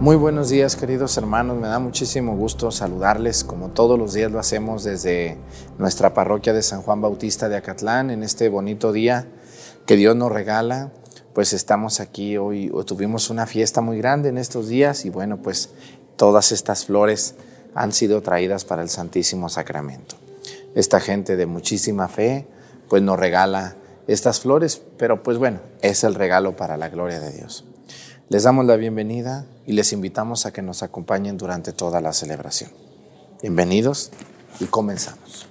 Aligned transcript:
Muy 0.00 0.16
buenos 0.16 0.48
días 0.48 0.76
queridos 0.76 1.18
hermanos, 1.18 1.58
me 1.58 1.68
da 1.68 1.78
muchísimo 1.78 2.34
gusto 2.34 2.70
saludarles 2.70 3.44
como 3.44 3.68
todos 3.68 3.98
los 3.98 4.14
días 4.14 4.32
lo 4.32 4.38
hacemos 4.38 4.82
desde 4.82 5.36
nuestra 5.76 6.14
parroquia 6.14 6.54
de 6.54 6.62
San 6.62 6.80
Juan 6.80 7.02
Bautista 7.02 7.50
de 7.50 7.58
Acatlán 7.58 8.08
en 8.08 8.22
este 8.22 8.48
bonito 8.48 8.92
día 8.92 9.26
que 9.84 9.96
Dios 9.96 10.16
nos 10.16 10.32
regala. 10.32 10.90
Pues 11.34 11.52
estamos 11.52 12.00
aquí 12.00 12.38
hoy, 12.38 12.72
tuvimos 12.86 13.28
una 13.28 13.46
fiesta 13.46 13.82
muy 13.82 13.98
grande 13.98 14.30
en 14.30 14.38
estos 14.38 14.68
días 14.68 15.04
y 15.04 15.10
bueno, 15.10 15.42
pues 15.42 15.68
todas 16.16 16.50
estas 16.50 16.86
flores 16.86 17.34
han 17.74 17.92
sido 17.92 18.22
traídas 18.22 18.64
para 18.64 18.80
el 18.80 18.88
Santísimo 18.88 19.50
Sacramento. 19.50 20.16
Esta 20.74 21.00
gente 21.00 21.36
de 21.36 21.44
muchísima 21.44 22.08
fe 22.08 22.46
pues 22.88 23.02
nos 23.02 23.18
regala 23.18 23.76
estas 24.06 24.40
flores, 24.40 24.80
pero 24.96 25.22
pues 25.22 25.36
bueno, 25.36 25.60
es 25.82 26.04
el 26.04 26.14
regalo 26.14 26.56
para 26.56 26.78
la 26.78 26.88
gloria 26.88 27.20
de 27.20 27.32
Dios. 27.32 27.66
Les 28.30 28.44
damos 28.44 28.64
la 28.64 28.76
bienvenida 28.76 29.44
y 29.66 29.72
les 29.72 29.92
invitamos 29.92 30.46
a 30.46 30.52
que 30.52 30.62
nos 30.62 30.84
acompañen 30.84 31.36
durante 31.36 31.72
toda 31.72 32.00
la 32.00 32.12
celebración. 32.12 32.70
Bienvenidos 33.42 34.12
y 34.60 34.66
comenzamos. 34.66 35.48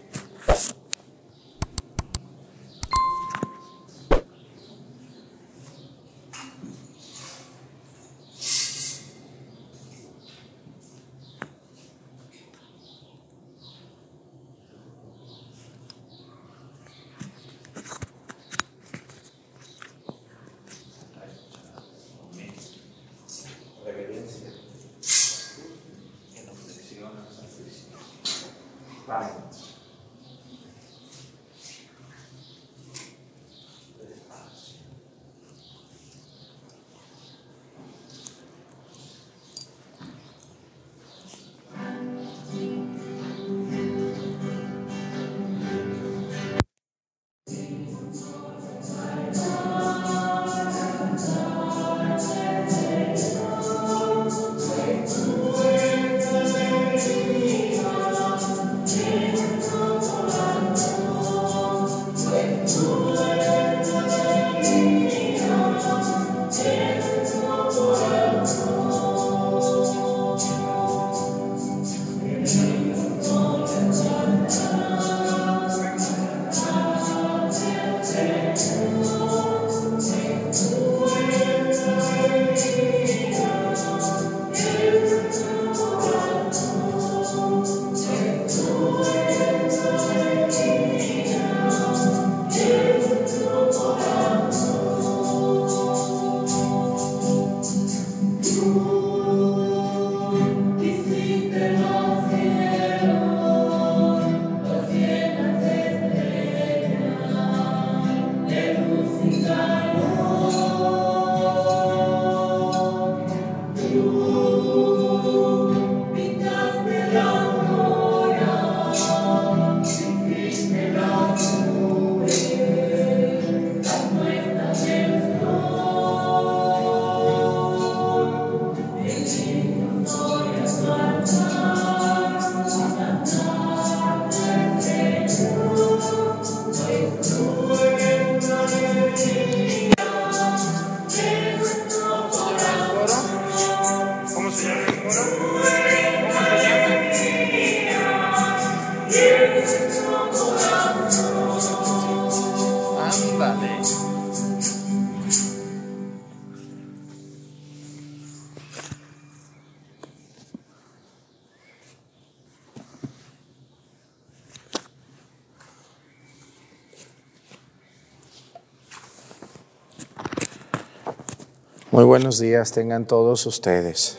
Muy 172.00 172.06
buenos 172.06 172.40
días 172.40 172.72
tengan 172.72 173.06
todos 173.06 173.46
ustedes. 173.46 174.18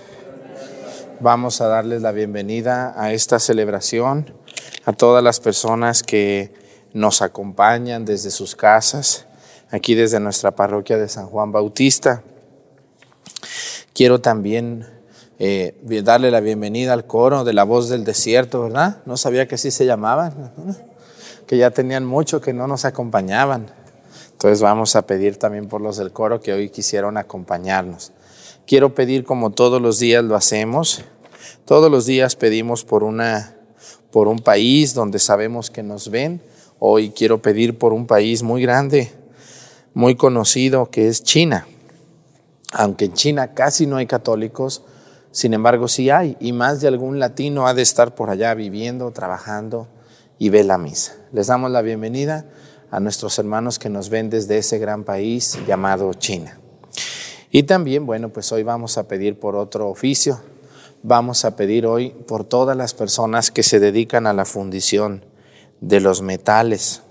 Vamos 1.19 1.63
a 1.63 1.67
darles 1.67 2.03
la 2.03 2.13
bienvenida 2.13 2.93
a 2.95 3.15
esta 3.15 3.39
celebración, 3.39 4.35
a 4.85 4.93
todas 4.93 5.25
las 5.25 5.41
personas 5.41 6.03
que 6.03 6.53
nos 6.93 7.23
acompañan 7.23 8.05
desde 8.05 8.31
sus 8.33 8.55
casas, 8.55 9.25
aquí 9.71 9.95
desde 9.95 10.21
nuestra 10.21 10.51
parroquia 10.51 10.99
de 10.99 11.09
San 11.09 11.25
Juan 11.25 11.53
Bautista. 11.53 12.23
Quiero 13.95 14.21
también 14.21 14.87
eh, 15.39 15.75
darle 16.05 16.31
la 16.31 16.41
bienvenida 16.41 16.93
al 16.93 17.07
coro 17.07 17.45
de 17.45 17.55
la 17.55 17.65
voz 17.65 17.89
del 17.89 18.05
desierto, 18.05 18.61
¿verdad? 18.61 18.99
No 19.07 19.17
sabía 19.17 19.49
que 19.49 19.55
así 19.55 19.71
se 19.71 19.87
llamaban, 19.87 20.53
que 21.47 21.57
ya 21.57 21.71
tenían 21.71 22.05
mucho 22.05 22.43
que 22.43 22.53
no 22.53 22.67
nos 22.67 22.85
acompañaban. 22.85 23.73
Entonces 24.41 24.63
vamos 24.63 24.97
a 24.97 25.05
pedir 25.05 25.37
también 25.37 25.69
por 25.69 25.83
los 25.83 25.99
del 25.99 26.13
coro 26.13 26.41
que 26.41 26.55
hoy 26.55 26.71
quisieron 26.71 27.19
acompañarnos. 27.19 28.13
Quiero 28.67 28.95
pedir 28.95 29.23
como 29.23 29.51
todos 29.51 29.83
los 29.83 29.99
días 29.99 30.25
lo 30.25 30.35
hacemos. 30.35 31.05
Todos 31.67 31.91
los 31.91 32.07
días 32.07 32.37
pedimos 32.37 32.83
por 32.83 33.05
una 33.05 33.55
por 34.11 34.29
un 34.29 34.39
país 34.39 34.95
donde 34.95 35.19
sabemos 35.19 35.71
que 35.71 35.83
nos 35.83 36.11
ven. 36.11 36.41
Hoy 36.79 37.11
quiero 37.11 37.43
pedir 37.43 37.77
por 37.77 37.93
un 37.93 38.07
país 38.07 38.43
muy 38.43 38.63
grande, 38.63 39.13
muy 39.93 40.17
conocido 40.17 40.91
que 40.91 41.09
es 41.09 41.23
China. 41.23 41.67
Aunque 42.73 43.05
en 43.05 43.13
China 43.13 43.53
casi 43.53 43.85
no 43.85 43.99
hay 43.99 44.07
católicos, 44.07 44.85
sin 45.33 45.53
embargo 45.53 45.87
sí 45.87 46.09
hay 46.09 46.39
y 46.41 46.55
más 46.55 46.81
de 46.81 46.89
algún 46.89 47.19
latino 47.19 47.67
ha 47.67 47.75
de 47.75 47.83
estar 47.83 48.15
por 48.15 48.31
allá 48.31 48.55
viviendo, 48.55 49.11
trabajando 49.11 49.87
y 50.39 50.49
ve 50.49 50.65
la 50.65 50.79
misa. 50.79 51.13
Les 51.31 51.49
damos 51.49 51.71
la 51.71 51.83
bienvenida 51.83 52.47
a 52.91 53.01
nuestros 53.01 53.39
hermanos 53.39 53.79
que 53.79 53.89
nos 53.89 54.11
ven 54.11 54.31
desde 54.31 54.59
ese 54.59 54.79
gran 54.79 55.05
país 55.05 55.59
llamado 55.67 56.13
China. 56.15 56.59
Y 57.51 57.65
también, 57.65 58.07
bueno, 58.07 58.29
pues 58.29 58.51
hoy 58.53 58.63
vamos 58.63 58.99
a 58.99 59.09
pedir 59.09 59.39
por 59.39 59.57
otro 59.57 59.89
oficio, 59.89 60.41
vamos 61.03 61.45
a 61.45 61.57
pedir 61.57 61.87
hoy 61.87 62.11
por 62.11 62.45
todas 62.45 62.77
las 62.77 62.95
personas 62.95 63.51
que 63.51 63.63
se 63.63 63.81
dedican 63.81 64.27
a 64.27 64.33
la 64.33 64.45
fundición 64.45 65.25
de 65.81 66.01
los 66.01 66.23
metales. 66.23 67.03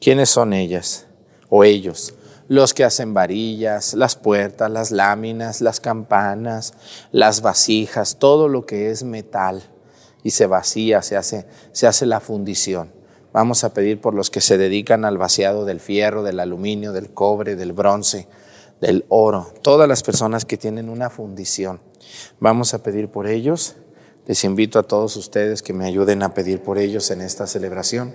¿Quiénes 0.00 0.30
son 0.30 0.52
ellas 0.52 1.06
o 1.48 1.64
ellos? 1.64 2.14
Los 2.48 2.74
que 2.74 2.84
hacen 2.84 3.14
varillas, 3.14 3.94
las 3.94 4.16
puertas, 4.16 4.70
las 4.70 4.90
láminas, 4.90 5.60
las 5.60 5.78
campanas, 5.78 6.74
las 7.12 7.42
vasijas, 7.42 8.18
todo 8.18 8.48
lo 8.48 8.66
que 8.66 8.90
es 8.90 9.04
metal 9.04 9.62
y 10.22 10.30
se 10.30 10.46
vacía, 10.46 11.02
se 11.02 11.16
hace, 11.16 11.46
se 11.72 11.86
hace 11.86 12.06
la 12.06 12.20
fundición. 12.20 12.99
Vamos 13.32 13.62
a 13.62 13.72
pedir 13.72 14.00
por 14.00 14.14
los 14.14 14.30
que 14.30 14.40
se 14.40 14.58
dedican 14.58 15.04
al 15.04 15.18
vaciado 15.18 15.64
del 15.64 15.80
fierro, 15.80 16.22
del 16.22 16.40
aluminio, 16.40 16.92
del 16.92 17.10
cobre, 17.10 17.54
del 17.54 17.72
bronce, 17.72 18.26
del 18.80 19.04
oro, 19.08 19.52
todas 19.62 19.88
las 19.88 20.02
personas 20.02 20.44
que 20.44 20.56
tienen 20.56 20.88
una 20.88 21.10
fundición. 21.10 21.80
Vamos 22.40 22.74
a 22.74 22.82
pedir 22.82 23.08
por 23.08 23.26
ellos. 23.26 23.76
Les 24.26 24.44
invito 24.44 24.78
a 24.78 24.82
todos 24.82 25.16
ustedes 25.16 25.62
que 25.62 25.72
me 25.72 25.86
ayuden 25.86 26.22
a 26.22 26.34
pedir 26.34 26.62
por 26.62 26.78
ellos 26.78 27.10
en 27.10 27.20
esta 27.20 27.46
celebración. 27.46 28.14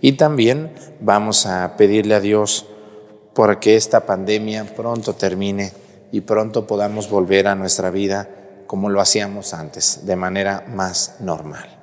Y 0.00 0.12
también 0.12 0.72
vamos 1.00 1.46
a 1.46 1.76
pedirle 1.76 2.14
a 2.14 2.20
Dios 2.20 2.66
por 3.34 3.58
que 3.60 3.76
esta 3.76 4.06
pandemia 4.06 4.74
pronto 4.76 5.14
termine 5.14 5.72
y 6.12 6.20
pronto 6.20 6.66
podamos 6.66 7.10
volver 7.10 7.48
a 7.48 7.54
nuestra 7.54 7.90
vida 7.90 8.28
como 8.66 8.88
lo 8.90 9.00
hacíamos 9.00 9.54
antes, 9.54 10.06
de 10.06 10.16
manera 10.16 10.64
más 10.68 11.16
normal. 11.20 11.75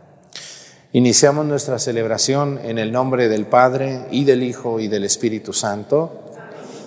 Iniciamos 0.95 1.47
nuestra 1.47 1.79
celebración 1.79 2.59
en 2.63 2.77
el 2.77 2.91
nombre 2.91 3.27
del 3.27 3.47
Padre 3.47 4.05
y 4.11 4.25
del 4.25 4.43
Hijo 4.43 4.79
y 4.79 4.87
del 4.87 5.05
Espíritu 5.05 5.51
Santo. 5.51 6.21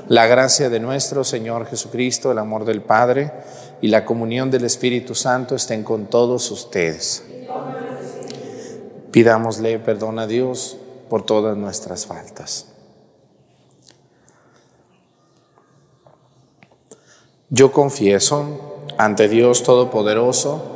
La 0.06 0.28
gracia 0.28 0.70
de 0.70 0.78
nuestro 0.78 1.24
Señor 1.24 1.66
Jesucristo, 1.66 2.30
el 2.30 2.38
amor 2.38 2.64
del 2.64 2.82
Padre 2.82 3.32
y 3.82 3.88
la 3.88 4.04
comunión 4.04 4.48
del 4.48 4.64
Espíritu 4.64 5.16
Santo 5.16 5.56
estén 5.56 5.82
con 5.82 6.06
todos 6.06 6.48
ustedes. 6.52 7.24
Pidámosle 9.10 9.80
perdón 9.80 10.20
a 10.20 10.28
Dios 10.28 10.76
por 11.10 11.26
todas 11.26 11.56
nuestras 11.56 12.06
faltas. 12.06 12.68
Yo 17.50 17.72
confieso 17.72 18.84
ante 18.98 19.26
Dios 19.26 19.64
Todopoderoso 19.64 20.75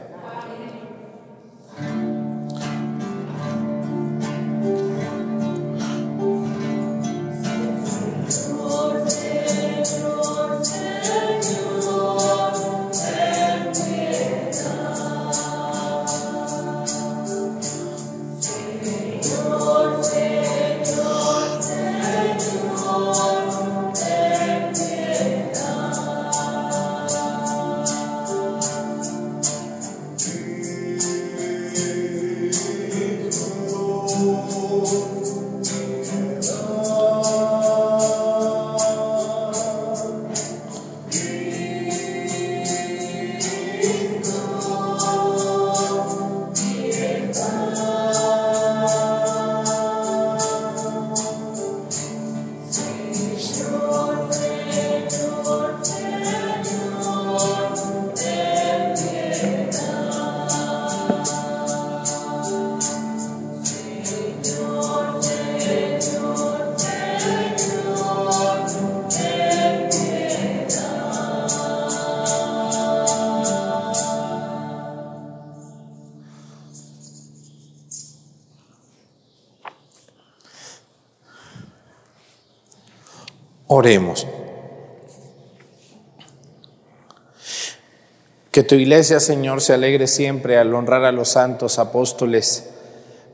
Que 88.51 88.63
tu 88.63 88.75
iglesia, 88.75 89.19
Señor, 89.19 89.61
se 89.61 89.73
alegre 89.73 90.07
siempre 90.07 90.57
al 90.57 90.73
honrar 90.75 91.05
a 91.05 91.11
los 91.11 91.29
santos 91.29 91.79
apóstoles, 91.79 92.65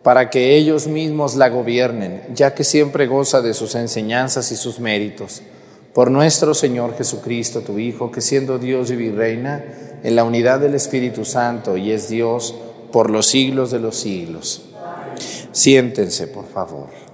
para 0.03 0.29
que 0.29 0.55
ellos 0.55 0.87
mismos 0.87 1.35
la 1.35 1.49
gobiernen, 1.49 2.21
ya 2.33 2.53
que 2.53 2.63
siempre 2.63 3.07
goza 3.07 3.41
de 3.41 3.53
sus 3.53 3.75
enseñanzas 3.75 4.51
y 4.51 4.55
sus 4.55 4.79
méritos. 4.79 5.41
Por 5.93 6.11
nuestro 6.11 6.53
Señor 6.53 6.95
Jesucristo, 6.95 7.61
tu 7.61 7.79
Hijo, 7.79 8.11
que 8.11 8.21
siendo 8.21 8.59
Dios 8.59 8.91
y 8.91 8.95
virreina, 8.95 9.63
en 10.03 10.15
la 10.15 10.23
unidad 10.23 10.59
del 10.59 10.75
Espíritu 10.75 11.25
Santo 11.25 11.75
y 11.75 11.91
es 11.91 12.07
Dios 12.07 12.53
por 12.91 13.09
los 13.09 13.25
siglos 13.25 13.71
de 13.71 13.79
los 13.79 13.97
siglos. 13.97 14.61
Siéntense, 15.51 16.27
por 16.27 16.45
favor. 16.45 17.06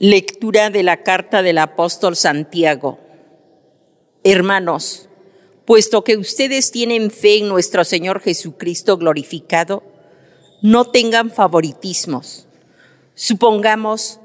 Lectura 0.00 0.70
de 0.70 0.84
la 0.84 1.02
carta 1.02 1.42
del 1.42 1.58
apóstol 1.58 2.14
Santiago. 2.14 3.00
Hermanos, 4.22 5.08
puesto 5.64 6.04
que 6.04 6.16
ustedes 6.16 6.70
tienen 6.70 7.10
fe 7.10 7.38
en 7.38 7.48
nuestro 7.48 7.82
Señor 7.82 8.20
Jesucristo 8.20 8.96
glorificado, 8.96 9.82
no 10.62 10.84
tengan 10.84 11.32
favoritismos. 11.32 12.46
Supongamos 13.16 14.20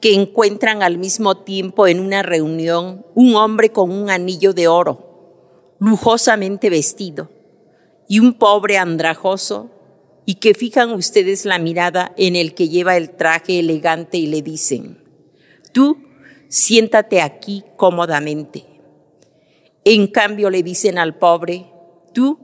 que 0.00 0.14
encuentran 0.14 0.82
al 0.82 0.96
mismo 0.96 1.36
tiempo 1.36 1.86
en 1.86 2.00
una 2.00 2.22
reunión 2.22 3.04
un 3.14 3.36
hombre 3.36 3.70
con 3.70 3.90
un 3.90 4.08
anillo 4.08 4.54
de 4.54 4.66
oro, 4.66 5.74
lujosamente 5.78 6.70
vestido, 6.70 7.28
y 8.08 8.20
un 8.20 8.32
pobre 8.32 8.78
andrajoso, 8.78 9.70
y 10.24 10.36
que 10.36 10.54
fijan 10.54 10.90
ustedes 10.92 11.44
la 11.44 11.58
mirada 11.58 12.14
en 12.16 12.34
el 12.34 12.54
que 12.54 12.70
lleva 12.70 12.96
el 12.96 13.10
traje 13.10 13.58
elegante 13.58 14.16
y 14.16 14.26
le 14.26 14.40
dicen, 14.40 15.06
Tú 15.78 15.96
siéntate 16.48 17.20
aquí 17.20 17.62
cómodamente. 17.76 18.64
En 19.84 20.08
cambio 20.08 20.50
le 20.50 20.64
dicen 20.64 20.98
al 20.98 21.16
pobre, 21.18 21.70
tú 22.12 22.36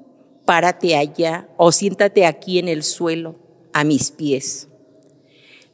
párate 0.45 0.95
allá 0.95 1.49
o 1.57 1.73
siéntate 1.73 2.27
aquí 2.27 2.61
en 2.61 2.69
el 2.69 2.85
suelo, 2.85 3.35
a 3.73 3.83
mis 3.83 4.13
pies. 4.13 4.69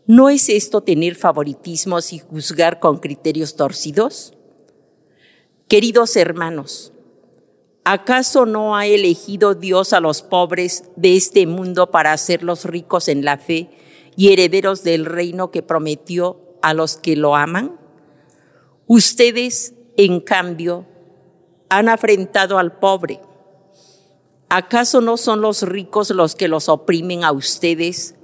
¿No 0.07 0.31
es 0.31 0.49
esto 0.49 0.81
tener 0.81 1.17
favoritismos 1.17 2.15
y 2.15 2.21
juzgar 2.21 2.81
con 2.81 2.97
criterios 2.97 3.57
torcidos? 3.57 4.33
Queridos 5.69 6.17
hermanos, 6.17 6.95
¿acaso 7.85 8.47
no 8.47 8.75
ha 8.75 8.87
elegido 8.87 9.55
Dios 9.55 9.93
a 9.93 10.01
los 10.01 10.23
pobres 10.23 10.85
de 10.97 11.15
este 11.15 11.47
mundo 11.47 11.91
para 11.91 12.15
hacerlos 12.15 12.65
ricos 12.65 13.09
en 13.09 13.23
la 13.23 13.37
fe 13.37 13.69
y 14.17 14.33
herederos 14.33 14.83
del 14.83 15.05
reino 15.05 15.51
que 15.51 15.63
prometió 15.63 16.47
a 16.63 16.75
los 16.75 16.97
que 16.97 17.17
lo 17.17 17.37
aman? 17.37 17.79
Ustedes, 18.87 19.75
en 19.97 20.21
cambio, 20.21 20.87
han 21.69 21.89
afrentado 21.89 22.59
al 22.59 22.79
pobre. 22.79 23.21
¿Acaso 24.49 25.01
no 25.01 25.17
son 25.17 25.41
los 25.41 25.63
ricos 25.63 26.11
los 26.11 26.35
que 26.35 26.49
los 26.49 26.69
oprimen 26.69 27.23
a 27.23 27.31
ustedes, 27.31 28.17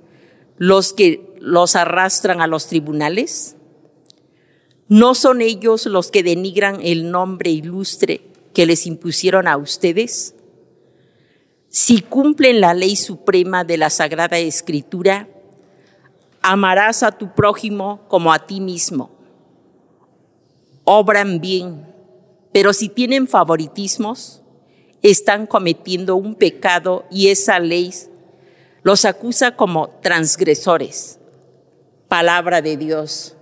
los 0.56 0.92
que 0.92 1.34
los 1.40 1.76
arrastran 1.76 2.40
a 2.40 2.48
los 2.48 2.66
tribunales? 2.66 3.56
¿No 4.88 5.14
son 5.14 5.40
ellos 5.40 5.86
los 5.86 6.10
que 6.10 6.22
denigran 6.22 6.80
el 6.82 7.10
nombre 7.10 7.50
ilustre 7.50 8.22
que 8.52 8.66
les 8.66 8.86
impusieron 8.86 9.46
a 9.48 9.56
ustedes? 9.56 10.34
Si 11.68 12.00
cumplen 12.00 12.60
la 12.60 12.74
ley 12.74 12.96
suprema 12.96 13.64
de 13.64 13.76
la 13.76 13.90
Sagrada 13.90 14.38
obran 20.84 21.40
bien, 21.40 21.84
pero 22.52 22.72
si 22.72 22.88
tienen 22.88 23.26
favoritismos, 23.26 24.42
están 25.02 25.46
cometiendo 25.46 26.14
un 26.16 26.36
pecado 26.36 27.04
y 27.10 27.28
esa 27.28 27.58
ley 27.58 27.92
los 28.82 29.04
acusa 29.04 29.56
como 29.56 29.90
transgresores. 30.00 31.18
Palabra 32.08 32.62
de 32.62 32.76
Dios. 32.76 33.35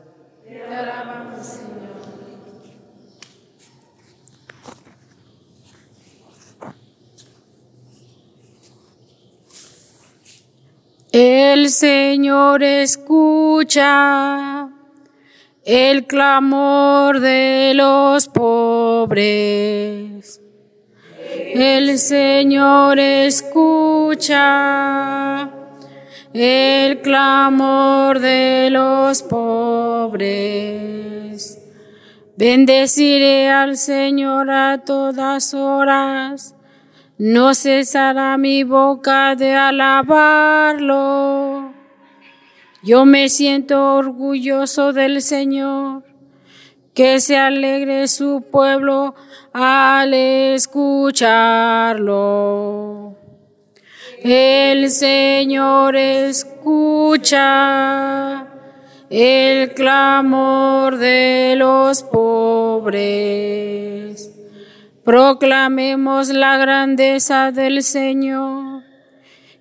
El 11.17 11.71
Señor 11.71 12.63
escucha 12.65 13.79
el 15.65 16.09
clamor 16.09 17.21
de 17.21 17.71
los 17.77 18.27
pobres. 18.27 19.61
El 21.55 22.01
Señor 22.01 22.99
escucha 22.99 24.33
el 26.33 27.01
clamor 27.01 28.19
de 28.19 28.71
los 28.73 29.23
pobres. 29.23 30.51
Bendeciré 32.37 33.51
al 33.51 33.77
Señor 33.77 34.51
a 34.51 34.79
todas 34.79 35.55
horas 35.55 36.54
no 37.27 37.55
cesará 37.55 38.37
mi 38.37 38.65
boca 38.65 39.35
de 39.35 39.55
alabarlo. 39.55 40.93
Yo 42.83 43.07
me 43.07 43.31
siento 43.31 43.95
orgulloso 43.97 44.93
del 44.93 45.23
Señor, 45.23 46.03
que 46.93 47.21
se 47.21 47.39
alegre 47.39 48.09
su 48.09 48.45
pueblo 48.53 49.15
al 49.55 50.13
escucharlo. 50.13 51.17
El 54.23 54.91
Señor 54.91 55.97
escucha 55.97 57.29
el 59.09 59.73
clamor 59.73 60.99
de 60.99 61.55
los 61.57 62.03
pobres 62.03 63.65
Proclamemos 65.05 66.31
la 66.31 66.57
grandeza 66.57 67.53
del 67.53 67.83
Señor 67.83 68.85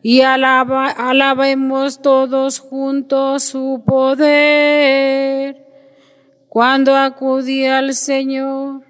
y 0.02 0.22
alabemos 0.22 2.02
todos 2.02 2.60
juntos 2.60 3.44
su 3.44 3.84
poder. 3.86 5.66
Cuando 6.48 6.96
acudí 6.96 7.66
al 7.66 7.94
Señor, 7.94 8.84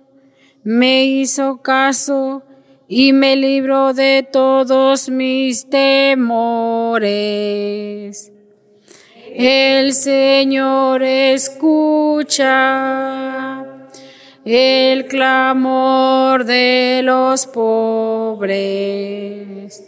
me 0.63 1.05
hizo 1.05 1.63
caso 1.63 2.43
y 2.87 3.13
me 3.13 3.35
libró 3.35 3.95
de 3.95 4.21
todos 4.31 5.09
mis 5.09 5.67
temores. 5.71 7.01
El 9.35 9.93
Señor 9.93 11.01
escucha 11.01 12.53
el 14.45 15.07
clamor 15.07 16.43
de 16.43 16.99
los 17.03 17.47
pobres. 17.47 19.83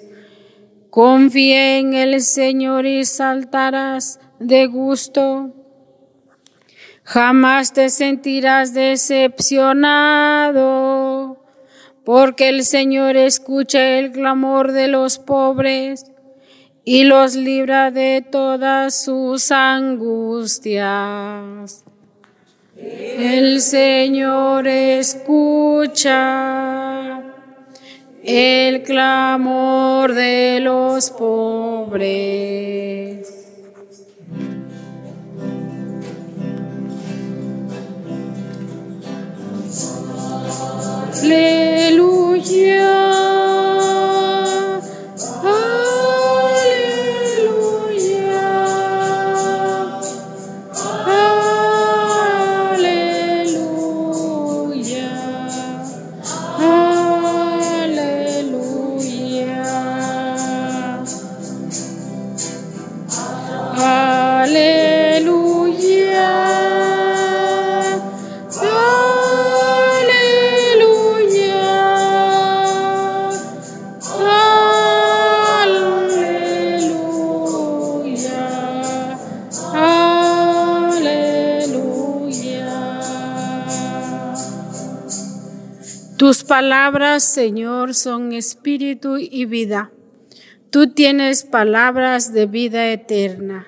Confía 0.90 1.78
en 1.78 1.94
el 1.94 2.22
Señor 2.22 2.86
y 2.86 3.04
saltarás 3.06 4.22
de 4.40 4.68
gusto. 4.68 5.52
Jamás 7.04 7.74
te 7.74 7.90
sentirás 7.90 8.74
decepcionado, 8.74 11.44
porque 12.04 12.50
el 12.50 12.64
Señor 12.64 13.16
escucha 13.18 14.00
el 14.00 14.12
clamor 14.12 14.72
de 14.72 14.88
los 14.88 15.20
pobres 15.20 16.06
y 16.84 17.04
los 17.04 17.36
libra 17.36 17.92
de 17.92 18.26
todas 18.28 19.04
sus 19.04 19.52
angustias. 19.52 21.85
El 22.78 23.62
Señor 23.62 24.68
escucha 24.68 26.12
el 28.22 28.84
clamor 28.84 30.14
de 30.14 30.60
los 30.62 31.10
pobres. 31.12 32.36
Aleluya. 41.24 42.76
Palabras, 86.48 87.24
Señor, 87.24 87.94
son 87.94 88.32
espíritu 88.32 89.18
y 89.18 89.46
vida. 89.46 89.92
Tú 90.70 90.92
tienes 90.92 91.44
palabras 91.44 92.34
de 92.34 92.46
vida 92.46 92.92
eterna. 92.92 93.68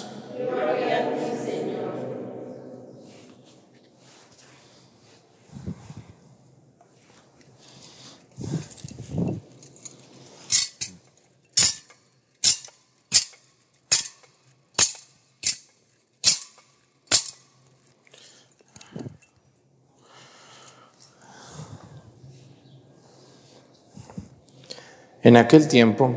En 25.23 25.37
aquel 25.37 25.67
tiempo, 25.67 26.15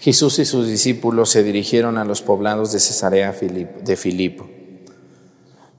Jesús 0.00 0.38
y 0.38 0.44
sus 0.44 0.66
discípulos 0.66 1.30
se 1.30 1.42
dirigieron 1.42 1.98
a 1.98 2.04
los 2.04 2.22
poblados 2.22 2.72
de 2.72 2.80
Cesarea 2.80 3.32
de 3.32 3.96
Filipo. 3.96 4.48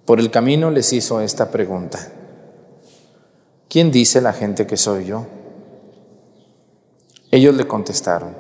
Por 0.06 0.20
el 0.20 0.32
camino 0.32 0.72
les 0.72 0.94
hizo 0.94 1.22
esta 1.22 1.52
pregunta. 1.52 2.12
¿Quién 3.68 3.92
dice 3.92 4.22
la 4.22 4.34
gente 4.34 4.68
que 4.68 4.78
soy 4.78 5.06
yo? 5.06 5.28
Ellos 7.32 7.56
le 7.56 7.68
contestaron. 7.68 8.36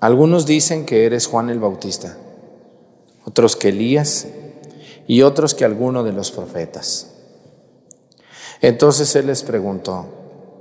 Algunos 0.00 0.46
dicen 0.46 0.86
que 0.86 1.04
eres 1.06 1.26
Juan 1.26 1.50
el 1.50 1.58
Bautista, 1.58 2.16
otros 3.24 3.56
que 3.56 3.68
Elías 3.68 4.28
y 5.06 5.22
otros 5.22 5.54
que 5.54 5.64
alguno 5.64 6.04
de 6.04 6.12
los 6.12 6.30
profetas. 6.30 7.14
Entonces 8.60 9.14
él 9.16 9.26
les 9.26 9.42
preguntó, 9.42 10.06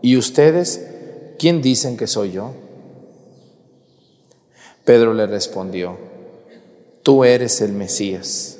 ¿y 0.01 0.17
ustedes 0.17 0.96
¿quién 1.37 1.61
dicen 1.61 1.97
que 1.97 2.07
soy 2.07 2.31
yo? 2.31 2.53
Pedro 4.85 5.13
le 5.13 5.27
respondió, 5.27 5.97
tú 7.03 7.23
eres 7.23 7.61
el 7.61 7.73
Mesías. 7.73 8.59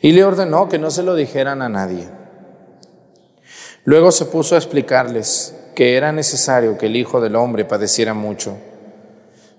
y 0.00 0.12
le 0.12 0.24
ordenó 0.24 0.68
que 0.68 0.78
no 0.78 0.90
se 0.90 1.02
lo 1.02 1.14
dijeran 1.14 1.60
a 1.60 1.68
nadie. 1.68 2.08
Luego 3.84 4.10
se 4.10 4.24
puso 4.24 4.54
a 4.54 4.58
explicarles 4.58 5.54
que 5.74 5.96
era 5.96 6.10
necesario 6.12 6.78
que 6.78 6.86
el 6.86 6.96
Hijo 6.96 7.20
del 7.20 7.36
Hombre 7.36 7.64
padeciera 7.64 8.14
mucho, 8.14 8.56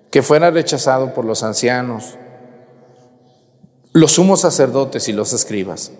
que 0.09 0.23
fuera 0.23 0.49
rechazado 0.49 1.13
por 1.13 1.25
los 1.25 1.43
ancianos, 1.43 2.17
los 3.93 4.13
sumos 4.13 4.41
sacerdotes 4.41 5.07
y 5.09 5.13
los 5.13 5.33
escribas, 5.33 5.91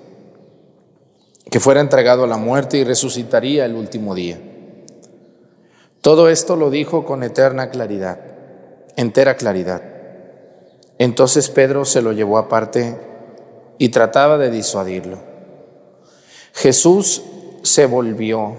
que 1.51 1.59
fuera 1.59 1.81
entregado 1.81 2.23
a 2.23 2.27
la 2.27 2.37
muerte 2.37 2.77
y 2.77 2.83
resucitaría 2.83 3.65
el 3.65 3.75
último 3.75 4.15
día. 4.15 4.39
Todo 6.07 6.29
esto 6.29 6.55
lo 6.55 6.69
dijo 6.69 7.03
con 7.03 7.21
eterna 7.21 7.69
claridad, 7.69 8.17
entera 8.95 9.35
claridad. 9.35 9.81
Entonces 10.97 11.49
Pedro 11.49 11.83
se 11.83 12.01
lo 12.01 12.13
llevó 12.13 12.37
aparte 12.37 12.97
y 13.77 13.89
trataba 13.89 14.37
de 14.37 14.49
disuadirlo. 14.49 15.17
Jesús 16.53 17.23
se 17.61 17.87
volvió 17.87 18.55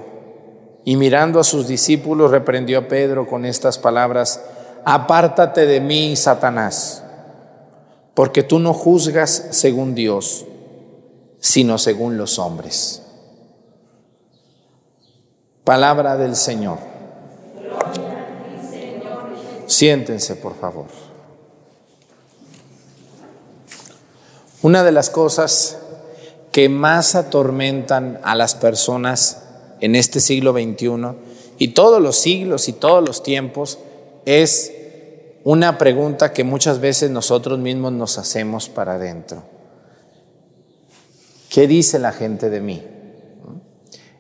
y 0.85 0.97
mirando 0.97 1.41
a 1.41 1.43
sus 1.43 1.67
discípulos 1.67 2.31
reprendió 2.31 2.81
a 2.81 2.89
Pedro 2.89 3.27
con 3.27 3.47
estas 3.47 3.79
palabras, 3.79 4.45
apártate 4.85 5.65
de 5.65 5.81
mí, 5.81 6.17
Satanás, 6.17 7.03
porque 8.13 8.43
tú 8.43 8.59
no 8.59 8.75
juzgas 8.75 9.47
según 9.53 9.95
Dios, 9.95 10.45
sino 11.39 11.79
según 11.79 12.19
los 12.19 12.39
hombres. 12.39 13.05
Palabra 15.65 16.19
del 16.19 16.37
Señor. 16.37 16.98
Siéntense, 19.67 20.37
por 20.37 20.57
favor. 20.57 20.87
Una 24.63 24.83
de 24.83 24.93
las 24.93 25.11
cosas 25.11 25.79
que 26.53 26.69
más 26.69 27.15
atormentan 27.15 28.19
a 28.25 28.35
las 28.35 28.55
personas 28.55 29.43
en 29.81 29.95
este 29.95 30.21
siglo 30.21 30.53
XXI 30.53 31.15
y 31.59 31.69
todos 31.69 32.03
los 32.03 32.17
siglos 32.17 32.69
y 32.69 32.73
todos 32.73 33.07
los 33.07 33.23
tiempos 33.23 33.79
es 34.25 34.73
una 35.45 35.79
pregunta 35.79 36.33
que 36.33 36.45
muchas 36.45 36.81
veces 36.81 37.11
nosotros 37.11 37.59
mismos 37.59 37.93
nos 37.93 38.19
hacemos 38.19 38.69
para 38.69 38.95
adentro. 38.95 39.43
¿Qué 41.49 41.67
dice 41.67 41.99
la 41.99 42.13
gente 42.13 42.51
de 42.51 42.61
mí? 42.61 42.83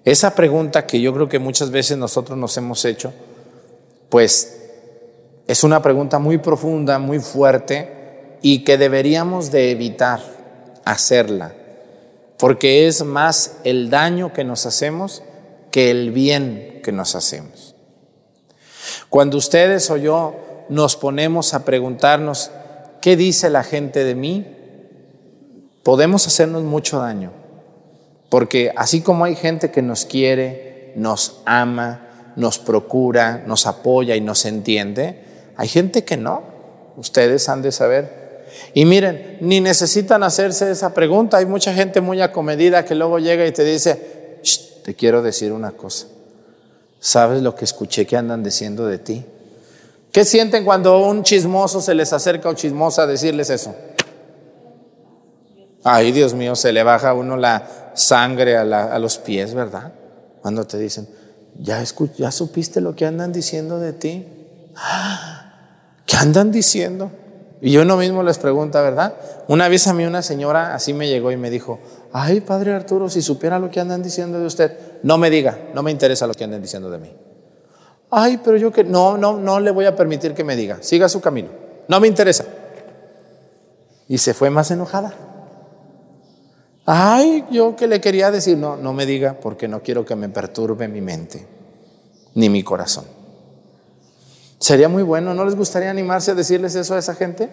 Esa 0.04 0.34
pregunta 0.34 0.86
que 0.86 1.00
yo 1.00 1.12
creo 1.12 1.28
que 1.28 1.38
muchas 1.38 1.70
veces 1.70 1.98
nosotros 1.98 2.38
nos 2.38 2.56
hemos 2.56 2.84
hecho, 2.84 3.12
pues 4.08 4.58
es 5.46 5.64
una 5.64 5.82
pregunta 5.82 6.18
muy 6.18 6.38
profunda, 6.38 6.98
muy 6.98 7.20
fuerte, 7.20 7.98
y 8.42 8.64
que 8.64 8.78
deberíamos 8.78 9.50
de 9.50 9.70
evitar 9.70 10.20
hacerla, 10.84 11.54
porque 12.38 12.86
es 12.86 13.04
más 13.04 13.56
el 13.64 13.90
daño 13.90 14.32
que 14.32 14.44
nos 14.44 14.66
hacemos 14.66 15.22
que 15.70 15.90
el 15.90 16.12
bien 16.12 16.80
que 16.82 16.92
nos 16.92 17.14
hacemos. 17.14 17.74
Cuando 19.08 19.36
ustedes 19.36 19.90
o 19.90 19.96
yo 19.96 20.66
nos 20.68 20.96
ponemos 20.96 21.54
a 21.54 21.64
preguntarnos, 21.64 22.50
¿qué 23.00 23.16
dice 23.16 23.50
la 23.50 23.64
gente 23.64 24.04
de 24.04 24.14
mí? 24.14 24.46
Podemos 25.82 26.26
hacernos 26.26 26.62
mucho 26.62 27.00
daño, 27.00 27.32
porque 28.28 28.72
así 28.76 29.00
como 29.00 29.24
hay 29.24 29.34
gente 29.34 29.70
que 29.70 29.82
nos 29.82 30.04
quiere, 30.04 30.92
nos 30.96 31.40
ama, 31.44 32.07
nos 32.38 32.58
procura, 32.58 33.42
nos 33.46 33.66
apoya 33.66 34.16
y 34.16 34.20
nos 34.20 34.46
entiende, 34.46 35.24
hay 35.56 35.68
gente 35.68 36.04
que 36.04 36.16
no. 36.16 36.56
Ustedes 36.96 37.48
han 37.48 37.62
de 37.62 37.70
saber 37.70 38.28
y 38.74 38.84
miren, 38.84 39.38
ni 39.40 39.60
necesitan 39.60 40.22
hacerse 40.22 40.70
esa 40.70 40.94
pregunta. 40.94 41.36
Hay 41.38 41.46
mucha 41.46 41.72
gente 41.72 42.00
muy 42.00 42.20
acomedida 42.20 42.84
que 42.84 42.94
luego 42.94 43.18
llega 43.18 43.46
y 43.46 43.52
te 43.52 43.64
dice, 43.64 44.40
te 44.84 44.94
quiero 44.94 45.22
decir 45.22 45.52
una 45.52 45.72
cosa. 45.72 46.06
¿Sabes 47.00 47.42
lo 47.42 47.54
que 47.54 47.64
escuché 47.64 48.06
que 48.06 48.16
andan 48.16 48.42
diciendo 48.42 48.86
de 48.86 48.98
ti? 48.98 49.24
¿Qué 50.12 50.24
sienten 50.24 50.64
cuando 50.64 51.06
un 51.06 51.22
chismoso 51.22 51.80
se 51.80 51.94
les 51.94 52.12
acerca 52.12 52.48
o 52.48 52.54
chismosa 52.54 53.02
a 53.02 53.06
decirles 53.06 53.50
eso? 53.50 53.74
Ay, 55.84 56.12
Dios 56.12 56.34
mío, 56.34 56.56
se 56.56 56.72
le 56.72 56.82
baja 56.82 57.10
a 57.10 57.14
uno 57.14 57.36
la 57.36 57.92
sangre 57.94 58.56
a 58.56 58.98
los 58.98 59.18
pies, 59.18 59.54
¿verdad? 59.54 59.92
Cuando 60.42 60.64
te 60.66 60.78
dicen, 60.78 61.08
¿ya, 61.58 61.82
¿ya 62.16 62.30
supiste 62.30 62.80
lo 62.80 62.94
que 62.94 63.06
andan 63.06 63.32
diciendo 63.32 63.78
de 63.78 63.92
ti? 63.92 64.26
¿Qué 66.06 66.16
andan 66.16 66.50
diciendo? 66.50 67.10
Y 67.60 67.72
yo 67.72 67.84
no 67.84 67.96
mismo 67.96 68.22
les 68.22 68.38
pregunto, 68.38 68.80
¿verdad? 68.80 69.14
Una 69.48 69.68
vez 69.68 69.86
a 69.88 69.94
mí 69.94 70.04
una 70.04 70.22
señora 70.22 70.74
así 70.74 70.92
me 70.92 71.08
llegó 71.08 71.32
y 71.32 71.36
me 71.36 71.50
dijo, 71.50 71.80
ay, 72.12 72.40
padre 72.40 72.72
Arturo, 72.72 73.08
si 73.08 73.20
supiera 73.20 73.58
lo 73.58 73.70
que 73.70 73.80
andan 73.80 74.02
diciendo 74.02 74.38
de 74.38 74.46
usted, 74.46 74.78
no 75.02 75.18
me 75.18 75.28
diga, 75.28 75.58
no 75.74 75.82
me 75.82 75.90
interesa 75.90 76.26
lo 76.26 76.34
que 76.34 76.44
andan 76.44 76.62
diciendo 76.62 76.88
de 76.90 76.98
mí. 76.98 77.12
Ay, 78.10 78.40
pero 78.42 78.56
yo 78.56 78.72
que 78.72 78.84
no, 78.84 79.18
no, 79.18 79.36
no 79.36 79.60
le 79.60 79.70
voy 79.70 79.86
a 79.86 79.96
permitir 79.96 80.34
que 80.34 80.44
me 80.44 80.56
diga, 80.56 80.78
siga 80.80 81.08
su 81.08 81.20
camino, 81.20 81.48
no 81.88 82.00
me 82.00 82.06
interesa. 82.06 82.44
Y 84.06 84.18
se 84.18 84.32
fue 84.32 84.48
más 84.48 84.70
enojada. 84.70 85.27
Ay, 86.90 87.44
yo 87.50 87.76
que 87.76 87.86
le 87.86 88.00
quería 88.00 88.30
decir, 88.30 88.56
no, 88.56 88.78
no 88.78 88.94
me 88.94 89.04
diga 89.04 89.34
porque 89.34 89.68
no 89.68 89.82
quiero 89.82 90.06
que 90.06 90.16
me 90.16 90.30
perturbe 90.30 90.88
mi 90.88 91.02
mente 91.02 91.46
ni 92.34 92.48
mi 92.48 92.62
corazón. 92.62 93.04
Sería 94.58 94.88
muy 94.88 95.02
bueno, 95.02 95.34
¿no 95.34 95.44
les 95.44 95.54
gustaría 95.54 95.90
animarse 95.90 96.30
a 96.30 96.34
decirles 96.34 96.74
eso 96.76 96.94
a 96.94 96.98
esa 96.98 97.14
gente? 97.14 97.50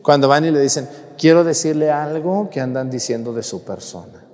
Cuando 0.00 0.26
van 0.26 0.46
y 0.46 0.50
le 0.50 0.58
dicen, 0.58 0.88
quiero 1.18 1.44
decirle 1.44 1.90
algo 1.90 2.48
que 2.48 2.62
andan 2.62 2.88
diciendo 2.88 3.34
de 3.34 3.42
su 3.42 3.62
persona. 3.62 4.24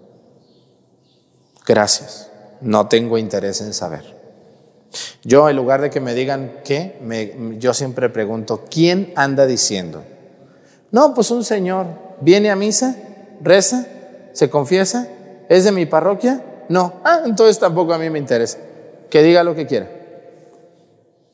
Gracias, 1.66 2.30
no 2.60 2.86
tengo 2.86 3.18
interés 3.18 3.60
en 3.60 3.74
saber. 3.74 4.04
Yo, 5.24 5.48
en 5.48 5.56
lugar 5.56 5.80
de 5.80 5.90
que 5.90 5.98
me 5.98 6.14
digan 6.14 6.60
qué, 6.64 6.96
yo 7.58 7.74
siempre 7.74 8.08
pregunto, 8.08 8.66
¿quién 8.70 9.12
anda 9.16 9.46
diciendo? 9.46 10.04
No, 10.92 11.12
pues 11.12 11.32
un 11.32 11.42
señor 11.42 11.86
viene 12.20 12.52
a 12.52 12.54
misa, 12.54 12.94
reza, 13.40 13.84
se 14.32 14.50
confiesa, 14.50 15.08
es 15.48 15.64
de 15.64 15.72
mi 15.72 15.86
parroquia. 15.86 16.44
No, 16.68 16.94
ah, 17.04 17.22
entonces 17.24 17.58
tampoco 17.58 17.92
a 17.92 17.98
mí 17.98 18.10
me 18.10 18.18
interesa. 18.18 18.58
Que 19.10 19.22
diga 19.22 19.44
lo 19.44 19.54
que 19.54 19.66
quiera. 19.66 19.88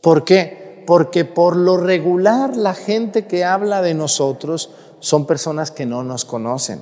¿Por 0.00 0.24
qué? 0.24 0.82
Porque 0.86 1.24
por 1.24 1.56
lo 1.56 1.76
regular 1.76 2.56
la 2.56 2.74
gente 2.74 3.26
que 3.26 3.44
habla 3.44 3.82
de 3.82 3.94
nosotros 3.94 4.70
son 5.00 5.26
personas 5.26 5.70
que 5.70 5.86
no 5.86 6.02
nos 6.02 6.24
conocen. 6.24 6.80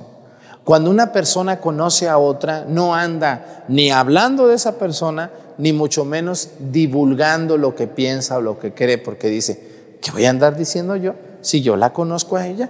Cuando 0.63 0.89
una 0.89 1.11
persona 1.11 1.61
conoce 1.61 2.09
a 2.09 2.17
otra, 2.17 2.65
no 2.67 2.93
anda 2.93 3.63
ni 3.67 3.91
hablando 3.91 4.47
de 4.47 4.55
esa 4.55 4.77
persona, 4.77 5.31
ni 5.57 5.71
mucho 5.71 6.03
menos 6.03 6.49
divulgando 6.59 7.57
lo 7.57 7.73
que 7.73 7.87
piensa 7.87 8.37
o 8.37 8.41
lo 8.41 8.59
que 8.59 8.73
cree, 8.73 8.97
porque 8.97 9.29
dice, 9.29 9.97
¿qué 10.01 10.11
voy 10.11 10.25
a 10.25 10.29
andar 10.29 10.57
diciendo 10.57 10.95
yo 10.95 11.15
si 11.41 11.61
yo 11.61 11.77
la 11.77 11.93
conozco 11.93 12.35
a 12.35 12.47
ella? 12.47 12.69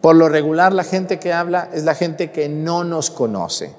Por 0.00 0.16
lo 0.16 0.28
regular 0.28 0.72
la 0.72 0.84
gente 0.84 1.18
que 1.18 1.32
habla 1.32 1.68
es 1.72 1.84
la 1.84 1.94
gente 1.94 2.30
que 2.30 2.48
no 2.48 2.84
nos 2.84 3.10
conoce. 3.10 3.72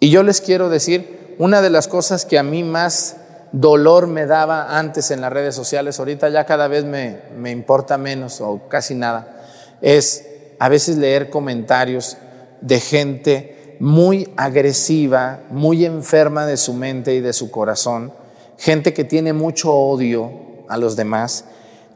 Y 0.00 0.10
yo 0.10 0.22
les 0.22 0.40
quiero 0.40 0.68
decir, 0.68 1.34
una 1.38 1.60
de 1.60 1.70
las 1.70 1.88
cosas 1.88 2.24
que 2.24 2.38
a 2.38 2.42
mí 2.42 2.62
más 2.62 3.16
dolor 3.52 4.06
me 4.06 4.26
daba 4.26 4.78
antes 4.78 5.10
en 5.10 5.20
las 5.20 5.32
redes 5.32 5.54
sociales, 5.54 5.98
ahorita 5.98 6.28
ya 6.28 6.46
cada 6.46 6.68
vez 6.68 6.84
me, 6.84 7.18
me 7.36 7.50
importa 7.50 7.98
menos 7.98 8.40
o 8.40 8.62
casi 8.68 8.94
nada, 8.94 9.44
es 9.80 10.26
a 10.58 10.68
veces 10.68 10.96
leer 10.96 11.30
comentarios 11.30 12.16
de 12.60 12.80
gente 12.80 13.76
muy 13.80 14.32
agresiva, 14.36 15.40
muy 15.50 15.84
enferma 15.84 16.46
de 16.46 16.56
su 16.56 16.72
mente 16.72 17.14
y 17.14 17.20
de 17.20 17.32
su 17.32 17.50
corazón, 17.50 18.12
gente 18.56 18.94
que 18.94 19.04
tiene 19.04 19.32
mucho 19.32 19.74
odio 19.74 20.30
a 20.68 20.78
los 20.78 20.94
demás, 20.94 21.44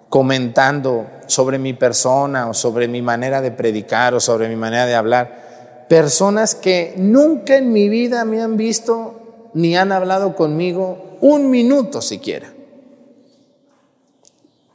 comentando 0.09 1.07
sobre 1.27 1.59
mi 1.59 1.73
persona 1.73 2.49
o 2.49 2.55
sobre 2.55 2.89
mi 2.89 3.03
manera 3.03 3.41
de 3.41 3.51
predicar 3.51 4.15
o 4.15 4.21
sobre 4.21 4.49
mi 4.49 4.57
manera 4.57 4.87
de 4.87 4.95
hablar. 4.95 5.87
Personas 5.89 6.55
que 6.55 6.95
nunca 6.97 7.57
en 7.57 7.73
mi 7.73 7.89
vida 7.89 8.25
me 8.25 8.43
han 8.43 8.57
visto 8.57 9.51
ni 9.55 9.77
han 9.77 9.93
hablado 9.93 10.37
conmigo 10.37 11.19
un 11.21 11.51
minuto 11.51 12.03
siquiera. 12.03 12.53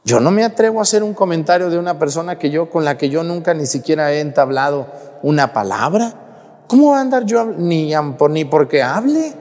Yo 0.04 0.18
no 0.18 0.30
me 0.30 0.44
atrevo 0.44 0.80
a 0.80 0.82
hacer 0.82 1.02
un 1.02 1.14
comentario 1.14 1.70
de 1.70 1.78
una 1.78 1.98
persona 1.98 2.38
que 2.38 2.50
yo 2.50 2.68
con 2.70 2.84
la 2.84 2.98
que 2.98 3.08
yo 3.08 3.22
nunca 3.22 3.54
ni 3.54 3.66
siquiera 3.66 4.12
he 4.12 4.20
entablado 4.20 4.88
una 5.22 5.52
palabra. 5.52 6.64
¿Cómo 6.66 6.88
voy 6.88 6.98
a 6.98 7.00
andar 7.00 7.24
yo 7.24 7.44
ni, 7.44 7.92
ni 8.30 8.44
porque 8.44 8.82
hable? 8.82 9.32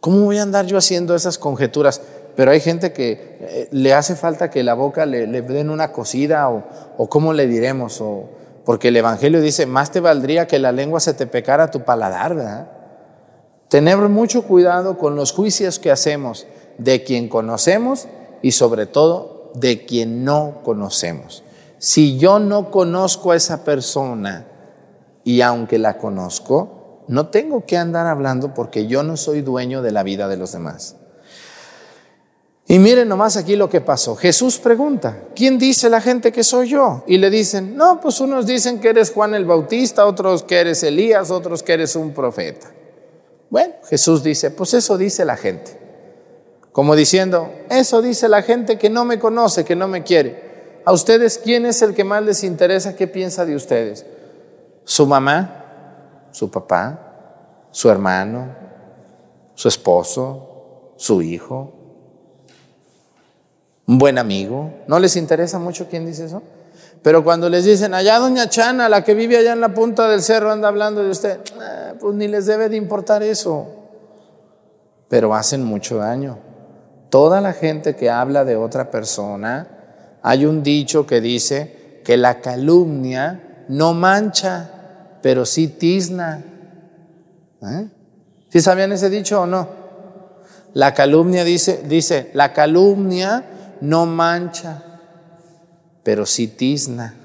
¿Cómo 0.00 0.24
voy 0.24 0.38
a 0.38 0.42
andar 0.42 0.64
yo 0.66 0.78
haciendo 0.78 1.14
esas 1.14 1.36
conjeturas? 1.36 2.00
Pero 2.34 2.50
hay 2.50 2.60
gente 2.60 2.92
que 2.92 3.38
eh, 3.40 3.68
le 3.70 3.92
hace 3.92 4.16
falta 4.16 4.50
que 4.50 4.62
la 4.62 4.74
boca 4.74 5.06
le, 5.06 5.26
den 5.26 5.70
una 5.70 5.92
cosida 5.92 6.48
o, 6.48 6.64
o 6.96 7.08
cómo 7.08 7.32
le 7.32 7.46
diremos, 7.46 8.00
o, 8.00 8.28
porque 8.64 8.88
el 8.88 8.96
Evangelio 8.96 9.40
dice, 9.40 9.66
más 9.66 9.90
te 9.90 10.00
valdría 10.00 10.46
que 10.46 10.58
la 10.58 10.72
lengua 10.72 11.00
se 11.00 11.14
te 11.14 11.26
pecara 11.26 11.70
tu 11.70 11.80
paladar, 11.80 12.34
¿verdad? 12.34 12.70
Tener 13.68 13.96
mucho 13.96 14.42
cuidado 14.42 14.98
con 14.98 15.16
los 15.16 15.32
juicios 15.32 15.78
que 15.78 15.90
hacemos 15.90 16.46
de 16.78 17.04
quien 17.04 17.28
conocemos 17.28 18.06
y 18.42 18.52
sobre 18.52 18.86
todo 18.86 19.50
de 19.54 19.84
quien 19.84 20.24
no 20.24 20.60
conocemos. 20.62 21.42
Si 21.78 22.18
yo 22.18 22.38
no 22.38 22.70
conozco 22.70 23.32
a 23.32 23.36
esa 23.36 23.64
persona 23.64 24.46
y 25.24 25.40
aunque 25.40 25.78
la 25.78 25.98
conozco, 25.98 27.04
no 27.08 27.28
tengo 27.28 27.66
que 27.66 27.76
andar 27.76 28.06
hablando 28.06 28.54
porque 28.54 28.86
yo 28.86 29.02
no 29.02 29.16
soy 29.16 29.42
dueño 29.42 29.82
de 29.82 29.90
la 29.90 30.02
vida 30.02 30.28
de 30.28 30.36
los 30.36 30.52
demás. 30.52 30.96
Y 32.72 32.78
miren 32.78 33.06
nomás 33.06 33.36
aquí 33.36 33.54
lo 33.54 33.68
que 33.68 33.82
pasó. 33.82 34.16
Jesús 34.16 34.56
pregunta, 34.56 35.24
¿quién 35.36 35.58
dice 35.58 35.90
la 35.90 36.00
gente 36.00 36.32
que 36.32 36.42
soy 36.42 36.70
yo? 36.70 37.04
Y 37.06 37.18
le 37.18 37.28
dicen, 37.28 37.76
no, 37.76 38.00
pues 38.00 38.18
unos 38.18 38.46
dicen 38.46 38.80
que 38.80 38.88
eres 38.88 39.12
Juan 39.12 39.34
el 39.34 39.44
Bautista, 39.44 40.06
otros 40.06 40.42
que 40.42 40.58
eres 40.58 40.82
Elías, 40.82 41.30
otros 41.30 41.62
que 41.62 41.74
eres 41.74 41.96
un 41.96 42.14
profeta. 42.14 42.72
Bueno, 43.50 43.74
Jesús 43.90 44.22
dice, 44.22 44.52
pues 44.52 44.72
eso 44.72 44.96
dice 44.96 45.26
la 45.26 45.36
gente. 45.36 45.78
Como 46.72 46.96
diciendo, 46.96 47.52
eso 47.68 48.00
dice 48.00 48.26
la 48.26 48.40
gente 48.40 48.78
que 48.78 48.88
no 48.88 49.04
me 49.04 49.18
conoce, 49.18 49.66
que 49.66 49.76
no 49.76 49.86
me 49.86 50.02
quiere. 50.02 50.80
¿A 50.86 50.94
ustedes 50.94 51.36
quién 51.36 51.66
es 51.66 51.82
el 51.82 51.92
que 51.92 52.04
más 52.04 52.22
les 52.22 52.42
interesa? 52.42 52.96
¿Qué 52.96 53.06
piensa 53.06 53.44
de 53.44 53.54
ustedes? 53.54 54.06
¿Su 54.84 55.06
mamá? 55.06 56.30
¿Su 56.30 56.50
papá? 56.50 57.66
¿Su 57.70 57.90
hermano? 57.90 58.56
¿Su 59.56 59.68
esposo? 59.68 60.94
¿Su 60.96 61.20
hijo? 61.20 61.81
Buen 63.98 64.18
amigo. 64.18 64.72
¿No 64.86 64.98
les 64.98 65.16
interesa 65.16 65.58
mucho 65.58 65.88
quién 65.88 66.06
dice 66.06 66.26
eso? 66.26 66.42
Pero 67.02 67.24
cuando 67.24 67.48
les 67.48 67.64
dicen, 67.64 67.94
allá 67.94 68.18
doña 68.18 68.48
Chana, 68.48 68.88
la 68.88 69.02
que 69.02 69.14
vive 69.14 69.36
allá 69.36 69.52
en 69.52 69.60
la 69.60 69.74
punta 69.74 70.08
del 70.08 70.22
cerro, 70.22 70.52
anda 70.52 70.68
hablando 70.68 71.02
de 71.02 71.10
usted, 71.10 71.40
ah, 71.60 71.94
pues 71.98 72.14
ni 72.14 72.28
les 72.28 72.46
debe 72.46 72.68
de 72.68 72.76
importar 72.76 73.22
eso. 73.22 73.66
Pero 75.08 75.34
hacen 75.34 75.64
mucho 75.64 75.96
daño. 75.96 76.38
Toda 77.10 77.40
la 77.40 77.52
gente 77.52 77.96
que 77.96 78.08
habla 78.08 78.44
de 78.44 78.56
otra 78.56 78.90
persona, 78.90 79.66
hay 80.22 80.46
un 80.46 80.62
dicho 80.62 81.06
que 81.06 81.20
dice 81.20 82.00
que 82.04 82.16
la 82.16 82.40
calumnia 82.40 83.64
no 83.68 83.94
mancha, 83.94 84.70
pero 85.22 85.44
sí 85.44 85.68
tizna. 85.68 86.42
¿Eh? 87.62 87.88
¿Sí 88.48 88.60
sabían 88.60 88.92
ese 88.92 89.10
dicho 89.10 89.42
o 89.42 89.46
no? 89.46 89.68
La 90.74 90.94
calumnia 90.94 91.44
dice, 91.44 91.82
dice, 91.86 92.30
la 92.32 92.52
calumnia 92.52 93.44
no 93.82 94.06
mancha, 94.06 94.80
pero 96.04 96.24
sí 96.24 96.46
tizna. 96.46 97.16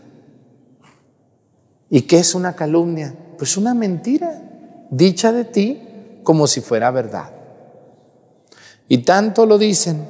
¿Y 1.92 2.02
qué 2.02 2.18
es 2.18 2.34
una 2.34 2.56
calumnia? 2.56 3.16
Pues 3.38 3.58
una 3.58 3.76
mentira 3.76 4.42
dicha 4.90 5.32
de 5.32 5.46
ti 5.46 6.20
como 6.24 6.48
si 6.48 6.62
fuera 6.62 6.90
verdad. 6.90 7.30
Y 8.88 9.00
tanto 9.00 9.46
lo 9.46 9.60
dicen 9.60 10.10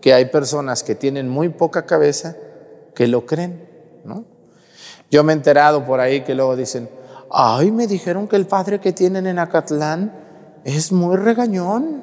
que 0.00 0.14
hay 0.14 0.24
personas 0.26 0.82
que 0.82 0.94
tienen 0.94 1.28
muy 1.28 1.50
poca 1.50 1.84
cabeza 1.84 2.36
que 2.94 3.06
lo 3.06 3.26
creen, 3.26 3.68
¿no? 4.06 4.24
Yo 5.10 5.22
me 5.24 5.34
he 5.34 5.36
enterado 5.36 5.84
por 5.84 6.00
ahí 6.00 6.22
que 6.22 6.34
luego 6.34 6.56
dicen, 6.56 6.88
ay, 7.30 7.70
me 7.70 7.86
dijeron 7.86 8.28
que 8.28 8.36
el 8.36 8.46
padre 8.46 8.80
que 8.80 8.94
tienen 8.94 9.26
en 9.26 9.38
Acatlán 9.38 10.10
es 10.64 10.90
muy 10.90 11.16
regañón. 11.16 12.02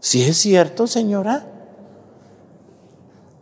Si 0.00 0.22
es 0.22 0.38
cierto, 0.38 0.86
señora. 0.86 1.51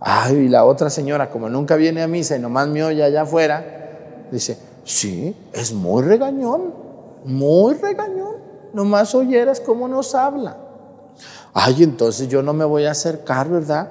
Ay, 0.01 0.37
y 0.37 0.49
la 0.49 0.65
otra 0.65 0.89
señora, 0.89 1.29
como 1.29 1.51
nunca 1.51 1.77
viene 1.77 2.03
a 2.03 2.09
misa 2.09 2.35
y 2.35 2.39
nomás 2.39 2.67
me 2.69 2.83
oye 2.83 3.05
allá 3.05 3.23
afuera, 3.23 4.27
dice, 4.33 4.57
sí, 4.83 5.37
es 5.53 5.75
muy 5.75 6.03
regañón, 6.03 6.73
muy 7.25 7.75
regañón, 7.75 8.37
nomás 8.73 9.15
oyeras 9.15 9.61
cómo 9.61 9.89
nos 9.89 10.15
habla. 10.15 10.57
Ay, 11.53 11.83
entonces 11.83 12.29
yo 12.29 12.43
no 12.43 12.55
me 12.55 12.65
voy 12.65 12.87
a 12.87 12.93
acercar, 12.93 13.51
¿verdad? 13.51 13.89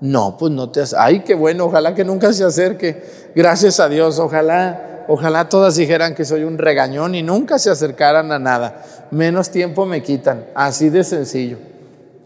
No, 0.00 0.36
pues 0.38 0.50
no 0.52 0.70
te... 0.70 0.82
Ay, 0.96 1.20
qué 1.20 1.34
bueno, 1.34 1.66
ojalá 1.66 1.94
que 1.94 2.04
nunca 2.04 2.32
se 2.32 2.44
acerque. 2.44 3.02
Gracias 3.34 3.78
a 3.78 3.88
Dios, 3.88 4.18
ojalá, 4.18 5.04
ojalá 5.08 5.50
todas 5.50 5.76
dijeran 5.76 6.14
que 6.14 6.24
soy 6.24 6.44
un 6.44 6.56
regañón 6.56 7.14
y 7.14 7.22
nunca 7.22 7.58
se 7.58 7.70
acercaran 7.70 8.32
a 8.32 8.38
nada. 8.38 8.82
Menos 9.10 9.50
tiempo 9.50 9.84
me 9.84 10.02
quitan, 10.02 10.46
así 10.54 10.88
de 10.88 11.04
sencillo. 11.04 11.58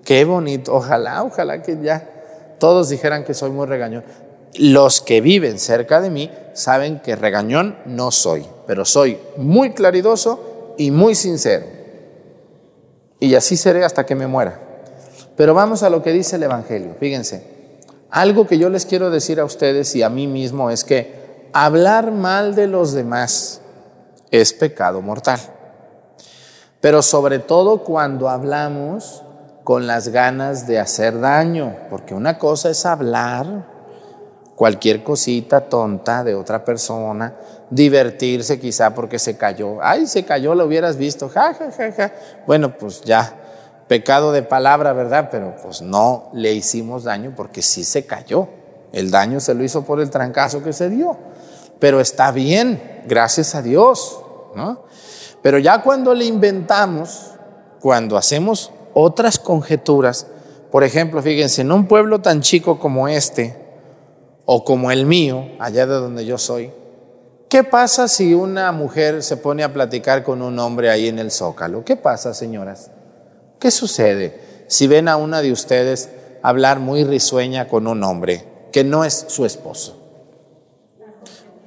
Qué 0.04 0.24
bonito, 0.24 0.74
ojalá, 0.74 1.24
ojalá 1.24 1.62
que 1.62 1.76
ya 1.82 2.15
todos 2.58 2.88
dijeran 2.88 3.24
que 3.24 3.34
soy 3.34 3.50
muy 3.50 3.66
regañón. 3.66 4.04
Los 4.58 5.00
que 5.00 5.20
viven 5.20 5.58
cerca 5.58 6.00
de 6.00 6.10
mí 6.10 6.30
saben 6.54 7.00
que 7.00 7.16
regañón 7.16 7.78
no 7.84 8.10
soy, 8.10 8.46
pero 8.66 8.84
soy 8.84 9.18
muy 9.36 9.72
claridoso 9.72 10.74
y 10.78 10.90
muy 10.90 11.14
sincero. 11.14 11.66
Y 13.20 13.34
así 13.34 13.56
seré 13.56 13.84
hasta 13.84 14.06
que 14.06 14.14
me 14.14 14.26
muera. 14.26 14.60
Pero 15.36 15.54
vamos 15.54 15.82
a 15.82 15.90
lo 15.90 16.02
que 16.02 16.12
dice 16.12 16.36
el 16.36 16.44
Evangelio. 16.44 16.96
Fíjense, 16.98 17.56
algo 18.10 18.46
que 18.46 18.58
yo 18.58 18.70
les 18.70 18.86
quiero 18.86 19.10
decir 19.10 19.40
a 19.40 19.44
ustedes 19.44 19.94
y 19.94 20.02
a 20.02 20.08
mí 20.08 20.26
mismo 20.26 20.70
es 20.70 20.84
que 20.84 21.48
hablar 21.52 22.12
mal 22.12 22.54
de 22.54 22.66
los 22.66 22.92
demás 22.92 23.60
es 24.30 24.52
pecado 24.52 25.02
mortal. 25.02 25.40
Pero 26.80 27.02
sobre 27.02 27.38
todo 27.38 27.84
cuando 27.84 28.28
hablamos 28.28 29.22
con 29.66 29.88
las 29.88 30.10
ganas 30.10 30.68
de 30.68 30.78
hacer 30.78 31.18
daño, 31.18 31.74
porque 31.90 32.14
una 32.14 32.38
cosa 32.38 32.70
es 32.70 32.86
hablar 32.86 33.66
cualquier 34.54 35.02
cosita 35.02 35.62
tonta 35.62 36.22
de 36.22 36.36
otra 36.36 36.64
persona, 36.64 37.34
divertirse 37.68 38.60
quizá 38.60 38.94
porque 38.94 39.18
se 39.18 39.36
cayó. 39.36 39.78
Ay, 39.82 40.06
se 40.06 40.24
cayó, 40.24 40.54
lo 40.54 40.66
hubieras 40.66 40.96
visto, 40.96 41.28
ja, 41.28 41.52
ja, 41.52 41.72
ja, 41.72 41.90
ja. 41.90 42.12
Bueno, 42.46 42.78
pues 42.78 43.00
ya, 43.00 43.34
pecado 43.88 44.30
de 44.30 44.44
palabra, 44.44 44.92
¿verdad? 44.92 45.30
Pero 45.32 45.56
pues 45.60 45.82
no 45.82 46.30
le 46.32 46.52
hicimos 46.52 47.02
daño 47.02 47.32
porque 47.34 47.60
sí 47.60 47.82
se 47.82 48.06
cayó. 48.06 48.46
El 48.92 49.10
daño 49.10 49.40
se 49.40 49.52
lo 49.52 49.64
hizo 49.64 49.82
por 49.82 50.00
el 50.00 50.10
trancazo 50.10 50.62
que 50.62 50.72
se 50.72 50.88
dio. 50.88 51.16
Pero 51.80 51.98
está 51.98 52.30
bien, 52.30 53.02
gracias 53.08 53.56
a 53.56 53.62
Dios, 53.62 54.20
¿no? 54.54 54.84
Pero 55.42 55.58
ya 55.58 55.82
cuando 55.82 56.14
le 56.14 56.24
inventamos, 56.24 57.32
cuando 57.80 58.16
hacemos 58.16 58.70
otras 58.98 59.38
conjeturas. 59.38 60.26
Por 60.72 60.82
ejemplo, 60.82 61.20
fíjense, 61.20 61.60
en 61.60 61.70
un 61.70 61.86
pueblo 61.86 62.22
tan 62.22 62.40
chico 62.40 62.78
como 62.78 63.08
este, 63.08 63.54
o 64.46 64.64
como 64.64 64.90
el 64.90 65.04
mío, 65.04 65.44
allá 65.58 65.86
de 65.86 65.94
donde 65.96 66.24
yo 66.24 66.38
soy, 66.38 66.72
¿qué 67.50 67.62
pasa 67.62 68.08
si 68.08 68.32
una 68.32 68.72
mujer 68.72 69.22
se 69.22 69.36
pone 69.36 69.64
a 69.64 69.72
platicar 69.74 70.22
con 70.22 70.40
un 70.40 70.58
hombre 70.58 70.88
ahí 70.88 71.08
en 71.08 71.18
el 71.18 71.30
zócalo? 71.30 71.84
¿Qué 71.84 71.96
pasa, 71.96 72.32
señoras? 72.32 72.90
¿Qué 73.58 73.70
sucede 73.70 74.40
si 74.66 74.86
ven 74.86 75.08
a 75.08 75.18
una 75.18 75.42
de 75.42 75.52
ustedes 75.52 76.08
hablar 76.42 76.80
muy 76.80 77.04
risueña 77.04 77.68
con 77.68 77.86
un 77.86 78.02
hombre 78.02 78.46
que 78.72 78.82
no 78.82 79.04
es 79.04 79.26
su 79.28 79.44
esposo? 79.44 79.94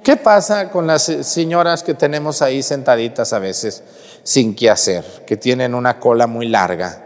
¿Qué 0.04 0.18
pasa 0.18 0.72
con 0.72 0.88
las 0.88 1.04
señoras 1.04 1.84
que 1.84 1.94
tenemos 1.94 2.42
ahí 2.42 2.64
sentaditas 2.64 3.34
a 3.34 3.40
veces 3.40 3.84
sin 4.24 4.56
qué 4.56 4.72
hacer, 4.72 5.06
que 5.28 5.38
tienen 5.38 5.76
una 5.76 6.00
cola 6.00 6.26
muy 6.26 6.48
larga? 6.48 7.06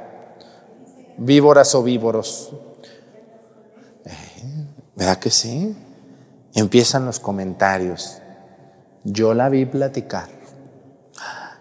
Víboras 1.18 1.74
o 1.76 1.84
víboros. 1.84 2.52
Eh, 4.06 4.68
¿Verdad 4.96 5.18
que 5.18 5.30
sí? 5.30 5.76
Empiezan 6.54 7.06
los 7.06 7.20
comentarios. 7.20 8.20
Yo 9.04 9.34
la 9.34 9.50
vi 9.50 9.66
platicar. 9.66 10.30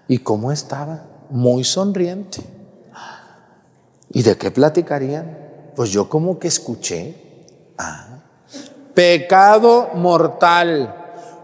¿Y 0.09 0.19
cómo 0.19 0.53
estaba? 0.53 1.05
Muy 1.31 1.65
sonriente. 1.65 2.43
¿Y 4.11 4.23
de 4.23 4.37
qué 4.37 4.51
platicarían? 4.51 5.39
Pues 5.75 5.91
yo 5.91 6.09
como 6.09 6.39
que 6.39 6.49
escuché. 6.49 7.47
Ah, 7.79 8.21
pecado 8.95 9.91
mortal. 9.95 10.95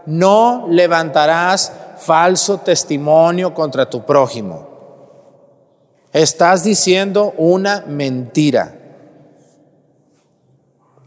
No 0.05 0.67
levantarás 0.69 1.71
falso 1.97 2.59
testimonio 2.59 3.53
contra 3.53 3.89
tu 3.89 4.05
prójimo. 4.05 4.68
Estás 6.13 6.63
diciendo 6.63 7.33
una 7.37 7.83
mentira. 7.87 8.75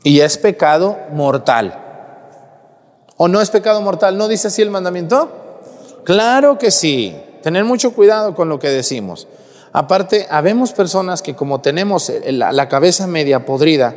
Y 0.04 0.20
es 0.20 0.38
pecado 0.38 0.96
mortal. 1.12 1.78
¿O 3.16 3.28
no 3.28 3.40
es 3.40 3.50
pecado 3.50 3.80
mortal? 3.82 4.16
¿No 4.16 4.28
dice 4.28 4.48
así 4.48 4.62
el 4.62 4.70
mandamiento? 4.70 5.30
Claro 6.04 6.58
que 6.58 6.70
sí. 6.70 7.16
Tener 7.42 7.64
mucho 7.64 7.92
cuidado 7.92 8.34
con 8.34 8.48
lo 8.48 8.58
que 8.58 8.68
decimos. 8.68 9.28
Aparte, 9.72 10.26
habemos 10.30 10.72
personas 10.72 11.22
que 11.22 11.34
como 11.34 11.60
tenemos 11.60 12.12
la, 12.26 12.68
cabeza 12.68 13.06
media 13.06 13.46
podrida, 13.46 13.94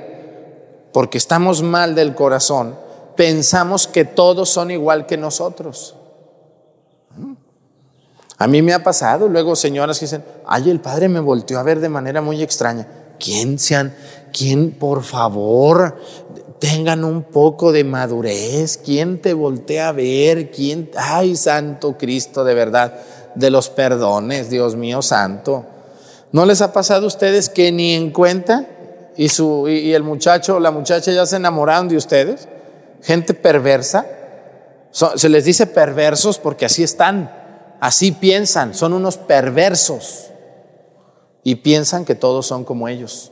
porque 0.93 1.17
estamos 1.17 1.61
mal 1.61 1.95
del 1.95 2.15
corazón, 2.15 2.77
pensamos 3.17 3.87
que 3.87 4.05
todos 4.05 4.49
son 4.49 4.71
igual 4.71 5.05
que 5.05 5.17
nosotros. 5.17 5.95
A 8.37 8.47
mí 8.47 8.61
me 8.61 8.73
ha 8.73 8.83
pasado 8.83 9.27
luego 9.29 9.55
señoras 9.55 9.99
que 9.99 10.05
dicen, 10.05 10.23
ay, 10.45 10.69
el 10.69 10.81
padre 10.81 11.09
me 11.09 11.19
volteó 11.19 11.59
a 11.59 11.63
ver 11.63 11.79
de 11.79 11.89
manera 11.89 12.21
muy 12.21 12.41
extraña. 12.43 12.87
¿Quién 13.19 13.59
sean? 13.59 13.95
¿Quién, 14.33 14.71
por 14.71 15.03
favor, 15.03 15.97
tengan 16.59 17.05
un 17.05 17.23
poco 17.23 17.71
de 17.71 17.83
madurez? 17.83 18.77
¿Quién 18.77 19.21
te 19.21 19.33
voltea 19.33 19.89
a 19.89 19.93
ver? 19.93 20.51
¿Quién? 20.51 20.91
Ay, 20.97 21.35
Santo 21.35 21.97
Cristo, 21.97 22.43
de 22.43 22.53
verdad, 22.53 22.93
de 23.35 23.49
los 23.49 23.69
perdones, 23.69 24.49
Dios 24.49 24.75
mío 24.75 25.01
santo. 25.01 25.65
¿No 26.33 26.45
les 26.45 26.61
ha 26.61 26.73
pasado 26.73 27.05
a 27.05 27.07
ustedes 27.07 27.47
que 27.47 27.71
ni 27.71 27.93
en 27.93 28.11
cuenta 28.11 28.67
y, 29.15 29.29
su, 29.29 29.69
y 29.69 29.93
el 29.93 30.03
muchacho 30.03 30.57
o 30.57 30.59
la 30.59 30.71
muchacha 30.71 31.13
ya 31.13 31.25
se 31.25 31.37
enamoraron 31.37 31.87
de 31.87 31.95
ustedes? 31.95 32.49
gente 33.05 33.35
perversa. 33.35 34.05
se 34.91 35.29
les 35.29 35.45
dice 35.45 35.67
perversos 35.67 36.39
porque 36.39 36.65
así 36.65 36.83
están, 36.83 37.31
así 37.79 38.11
piensan, 38.11 38.73
son 38.73 38.93
unos 38.93 39.17
perversos 39.17 40.31
y 41.43 41.55
piensan 41.55 42.05
que 42.05 42.15
todos 42.15 42.45
son 42.47 42.63
como 42.63 42.87
ellos. 42.87 43.31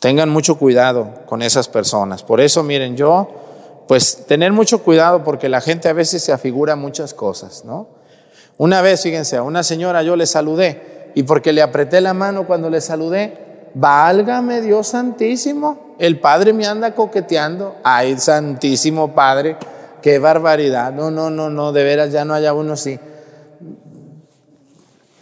Tengan 0.00 0.28
mucho 0.28 0.58
cuidado 0.58 1.24
con 1.26 1.42
esas 1.42 1.68
personas. 1.68 2.22
Por 2.22 2.40
eso, 2.40 2.62
miren, 2.62 2.96
yo, 2.96 3.28
pues 3.88 4.26
tener 4.26 4.52
mucho 4.52 4.82
cuidado 4.82 5.24
porque 5.24 5.48
la 5.48 5.60
gente 5.60 5.88
a 5.88 5.92
veces 5.92 6.22
se 6.22 6.32
afigura 6.32 6.76
muchas 6.76 7.14
cosas, 7.14 7.64
¿no? 7.64 7.88
Una 8.58 8.82
vez, 8.82 9.02
fíjense, 9.02 9.36
a 9.36 9.42
una 9.42 9.62
señora 9.62 10.02
yo 10.02 10.16
le 10.16 10.26
saludé 10.26 11.10
y 11.14 11.22
porque 11.22 11.52
le 11.52 11.62
apreté 11.62 12.00
la 12.00 12.14
mano 12.14 12.46
cuando 12.46 12.70
le 12.70 12.80
saludé, 12.80 13.70
válgame 13.74 14.60
Dios 14.60 14.88
santísimo, 14.88 15.94
el 15.98 16.20
Padre 16.20 16.52
me 16.52 16.66
anda 16.66 16.94
coqueteando. 16.94 17.76
Ay, 17.82 18.18
santísimo 18.18 19.14
Padre, 19.14 19.56
qué 20.02 20.18
barbaridad. 20.18 20.92
No, 20.92 21.10
no, 21.10 21.30
no, 21.30 21.50
no, 21.50 21.72
de 21.72 21.84
veras 21.84 22.12
ya 22.12 22.24
no 22.24 22.34
haya 22.34 22.52
uno 22.52 22.74
así. 22.74 22.98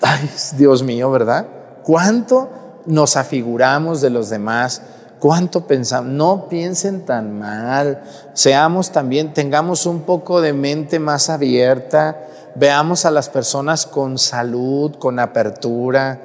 Ay, 0.01 0.31
Dios 0.57 0.83
mío, 0.83 1.11
¿verdad? 1.11 1.47
¿Cuánto 1.83 2.83
nos 2.87 3.17
afiguramos 3.17 4.01
de 4.01 4.11
los 4.11 4.31
demás? 4.31 4.83
¿Cuánto 5.19 5.67
pensamos? 5.67 6.13
No 6.13 6.49
piensen 6.49 7.05
tan 7.07 7.39
mal. 7.39 8.03
Seamos 8.35 8.93
también, 8.93 9.33
tengamos 9.33 9.87
un 9.87 10.03
poco 10.03 10.41
de 10.41 10.53
mente 10.53 10.99
más 10.99 11.31
abierta 11.31 12.27
veamos 12.59 13.05
a 13.05 13.11
las 13.11 13.29
personas 13.29 13.87
con 13.87 14.19
salud, 14.19 14.97
con 14.97 15.19
apertura. 15.19 16.23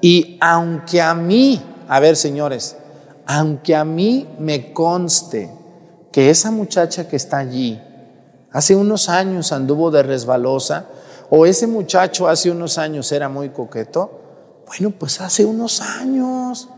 Y 0.00 0.38
aunque 0.40 1.00
a 1.00 1.14
mí, 1.14 1.62
a 1.88 2.00
ver 2.00 2.16
señores, 2.16 2.76
aunque 3.26 3.74
a 3.74 3.84
mí 3.84 4.28
me 4.38 4.72
conste 4.72 5.50
que 6.10 6.30
esa 6.30 6.50
muchacha 6.50 7.08
que 7.08 7.16
está 7.16 7.38
allí 7.38 7.80
hace 8.54 8.76
unos 8.76 9.08
años 9.08 9.50
anduvo 9.50 9.90
de 9.90 10.04
resbalosa, 10.04 10.86
o 11.28 11.44
ese 11.44 11.66
muchacho 11.66 12.28
hace 12.28 12.52
unos 12.52 12.78
años 12.78 13.10
era 13.10 13.28
muy 13.28 13.50
coqueto, 13.50 14.20
bueno, 14.66 14.92
pues 14.96 15.20
hace 15.20 15.44
unos 15.44 15.80
años 15.80 16.68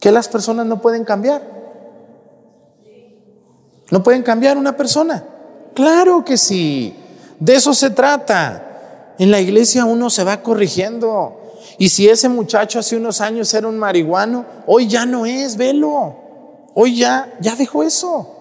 que 0.00 0.10
las 0.10 0.26
personas 0.26 0.64
no 0.64 0.80
pueden 0.80 1.04
cambiar. 1.04 1.42
No 3.90 4.02
pueden 4.02 4.22
cambiar 4.22 4.56
una 4.56 4.74
persona. 4.74 5.22
Claro 5.74 6.24
que 6.24 6.38
sí. 6.38 6.96
De 7.38 7.54
eso 7.54 7.74
se 7.74 7.90
trata. 7.90 9.14
En 9.18 9.30
la 9.30 9.40
iglesia 9.40 9.84
uno 9.84 10.08
se 10.08 10.24
va 10.24 10.42
corrigiendo. 10.42 11.40
Y 11.76 11.90
si 11.90 12.08
ese 12.08 12.30
muchacho 12.30 12.78
hace 12.78 12.96
unos 12.96 13.20
años 13.20 13.52
era 13.52 13.68
un 13.68 13.78
marihuano, 13.78 14.46
hoy 14.66 14.88
ya 14.88 15.04
no 15.04 15.26
es, 15.26 15.58
velo. 15.58 16.16
Hoy 16.74 16.96
ya, 16.96 17.36
ya 17.40 17.54
dejó 17.54 17.82
eso. 17.82 18.37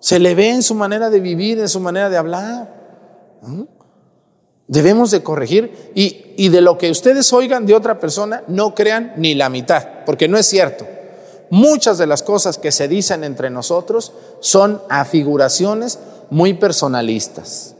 Se 0.00 0.18
le 0.18 0.34
ve 0.34 0.50
en 0.50 0.62
su 0.62 0.74
manera 0.74 1.10
de 1.10 1.20
vivir, 1.20 1.58
en 1.58 1.68
su 1.68 1.80
manera 1.80 2.08
de 2.08 2.16
hablar. 2.16 2.74
Debemos 4.66 5.10
de 5.10 5.22
corregir 5.22 5.92
y, 5.94 6.34
y 6.36 6.50
de 6.50 6.60
lo 6.60 6.78
que 6.78 6.90
ustedes 6.90 7.32
oigan 7.32 7.66
de 7.66 7.74
otra 7.74 7.98
persona, 7.98 8.42
no 8.48 8.74
crean 8.74 9.14
ni 9.16 9.34
la 9.34 9.48
mitad, 9.48 10.04
porque 10.04 10.28
no 10.28 10.36
es 10.36 10.46
cierto. 10.46 10.86
Muchas 11.50 11.96
de 11.98 12.06
las 12.06 12.22
cosas 12.22 12.58
que 12.58 12.72
se 12.72 12.88
dicen 12.88 13.24
entre 13.24 13.48
nosotros 13.48 14.12
son 14.40 14.82
afiguraciones 14.90 15.98
muy 16.30 16.54
personalistas. 16.54 17.74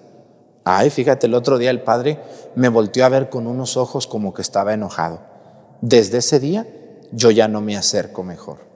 Ay, 0.64 0.90
fíjate, 0.90 1.26
el 1.26 1.35
otro 1.35 1.59
día 1.59 1.70
el 1.70 1.83
padre 1.83 2.18
me 2.54 2.68
volteó 2.68 3.04
a 3.04 3.09
ver 3.11 3.31
con 3.31 3.46
unos 3.46 3.76
ojos 3.76 4.07
como 4.07 4.33
que 4.33 4.42
estaba 4.42 4.72
enojado. 4.72 5.20
Desde 5.81 6.18
ese 6.18 6.40
día 6.40 6.66
yo 7.12 7.31
ya 7.31 7.48
no 7.48 7.61
me 7.61 7.76
acerco 7.76 8.22
mejor. 8.22 8.67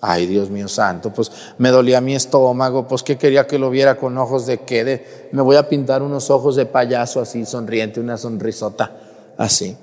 Ay, 0.00 0.26
Dios 0.26 0.50
mío 0.50 0.68
santo, 0.68 1.12
pues 1.12 1.32
me 1.58 1.70
dolía 1.70 2.00
mi 2.00 2.14
estómago, 2.14 2.86
pues 2.86 3.02
que 3.02 3.16
quería 3.16 3.46
que 3.46 3.58
lo 3.58 3.70
viera 3.70 3.96
con 3.96 4.16
ojos 4.18 4.46
de 4.46 4.58
qué, 4.58 4.84
de, 4.84 5.28
me 5.32 5.42
voy 5.42 5.56
a 5.56 5.68
pintar 5.68 6.02
unos 6.02 6.30
ojos 6.30 6.54
de 6.56 6.66
payaso 6.66 7.20
así, 7.20 7.46
sonriente, 7.46 8.00
una 8.00 8.18
sonrisota, 8.18 8.92
así. 9.38 9.76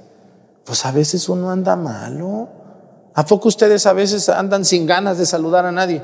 Pues 0.63 0.86
a 0.86 0.91
veces 0.91 1.28
uno 1.30 1.49
anda 1.49 1.76
malo. 1.76 2.47
¿A 3.15 3.26
poco 3.26 3.47
ustedes 3.47 3.86
a 3.86 3.93
veces 3.93 4.30
andan 4.30 4.65
sin 4.65 4.86
ganas 4.86 5.17
de 5.17 5.26
saludar 5.26 5.65
a 5.65 5.71
nadie? 5.71 6.02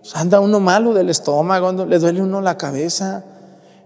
Pues 0.00 0.14
anda 0.14 0.40
uno 0.40 0.60
malo 0.60 0.94
del 0.94 1.10
estómago, 1.10 1.72
le 1.84 1.98
duele 1.98 2.22
uno 2.22 2.40
la 2.40 2.56
cabeza. 2.56 3.24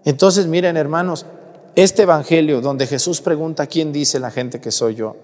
Entonces, 0.04 0.46
miren 0.46 0.76
hermanos, 0.76 1.26
este 1.74 2.02
Evangelio 2.02 2.60
donde 2.60 2.86
Jesús 2.86 3.20
pregunta 3.20 3.66
quién 3.66 3.92
dice 3.92 4.20
la 4.20 4.30
gente 4.30 4.60
que 4.60 4.70
soy 4.70 4.94
yo, 4.94 5.16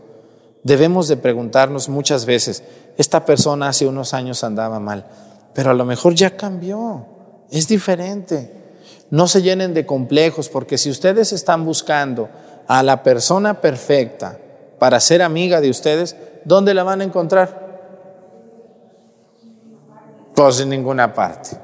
debemos 0.62 1.08
de 1.08 1.16
preguntarnos 1.16 1.88
muchas 1.88 2.26
veces, 2.26 2.62
esta 2.96 3.24
persona 3.24 3.68
hace 3.68 3.86
unos 3.86 4.14
años 4.14 4.44
andaba 4.44 4.80
mal, 4.80 5.06
pero 5.54 5.70
a 5.70 5.74
lo 5.74 5.84
mejor 5.84 6.14
ya 6.14 6.36
cambió, 6.36 7.06
es 7.50 7.68
diferente. 7.68 8.54
No 9.10 9.26
se 9.26 9.40
llenen 9.40 9.72
de 9.72 9.86
complejos, 9.86 10.48
porque 10.48 10.76
si 10.76 10.90
ustedes 10.90 11.32
están 11.32 11.64
buscando 11.64 12.28
a 12.66 12.82
la 12.82 13.02
persona 13.02 13.60
perfecta 13.60 14.38
para 14.78 15.00
ser 15.00 15.22
amiga 15.22 15.60
de 15.60 15.70
ustedes, 15.70 16.16
¿dónde 16.44 16.74
la 16.74 16.82
van 16.82 17.00
a 17.00 17.04
encontrar? 17.04 17.66
Pues 20.34 20.60
en 20.60 20.68
ninguna 20.68 21.12
parte. 21.14 21.56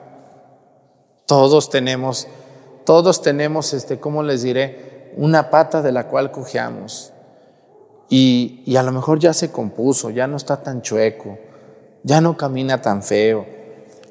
Todos 1.27 1.69
tenemos 1.69 2.27
todos 2.85 3.23
tenemos, 3.23 3.73
este, 3.73 3.99
¿cómo 3.99 4.23
les 4.23 4.43
diré? 4.43 5.13
Una 5.17 5.51
pata 5.51 5.81
de 5.81 5.91
la 5.91 6.09
cual 6.09 6.31
cojeamos. 6.31 7.14
Y, 8.17 8.77
a 8.77 8.83
lo 8.83 8.93
mejor 8.93 9.19
ya 9.19 9.33
se 9.33 9.51
compuso, 9.51 10.11
ya 10.11 10.27
no 10.27 10.37
está 10.37 10.59
tan 10.59 10.83
chueco, 10.83 11.39
ya 12.03 12.21
no 12.21 12.37
camina 12.37 12.81
tan 12.81 13.03
feo. 13.03 13.45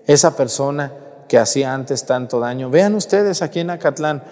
Esa 0.06 0.36
persona 0.36 0.92
que 1.30 1.38
hacía 1.38 1.74
antes 1.74 2.06
tanto 2.06 2.40
daño. 2.40 2.70
Vean 2.70 2.96
ustedes 2.96 3.42
aquí 3.42 3.62
en 3.62 3.70
Acatlán, 3.70 4.24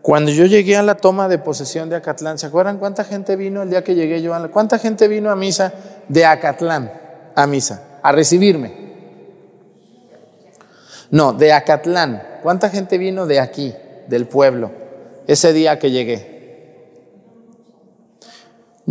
cuando 0.00 0.32
yo 0.32 0.46
llegué 0.46 0.76
a 0.76 0.82
la 0.82 0.96
toma 0.96 1.28
de 1.28 1.38
posesión 1.38 1.88
de 1.88 1.94
Acatlán, 1.94 2.38
¿se 2.38 2.46
acuerdan 2.46 2.78
cuánta 2.78 3.04
gente 3.04 3.36
vino 3.36 3.62
el 3.62 3.70
día 3.70 3.84
que 3.84 3.94
llegué 3.94 4.20
yo? 4.20 4.34
A 4.34 4.48
¿Cuánta 4.48 4.78
gente 4.78 5.06
vino 5.06 5.30
a 5.30 5.36
misa 5.36 5.72
de 6.08 6.24
Acatlán, 6.24 6.92
a 7.36 7.46
misa, 7.46 8.00
a 8.02 8.10
recibirme? 8.10 8.74
No, 11.10 11.32
de 11.32 11.52
Acatlán. 11.52 12.22
¿Cuánta 12.42 12.70
gente 12.70 12.98
vino 12.98 13.26
de 13.26 13.38
aquí? 13.38 13.72
del 14.06 14.26
pueblo 14.26 14.70
ese 15.26 15.52
día 15.52 15.78
que 15.78 15.90
llegué. 15.90 16.31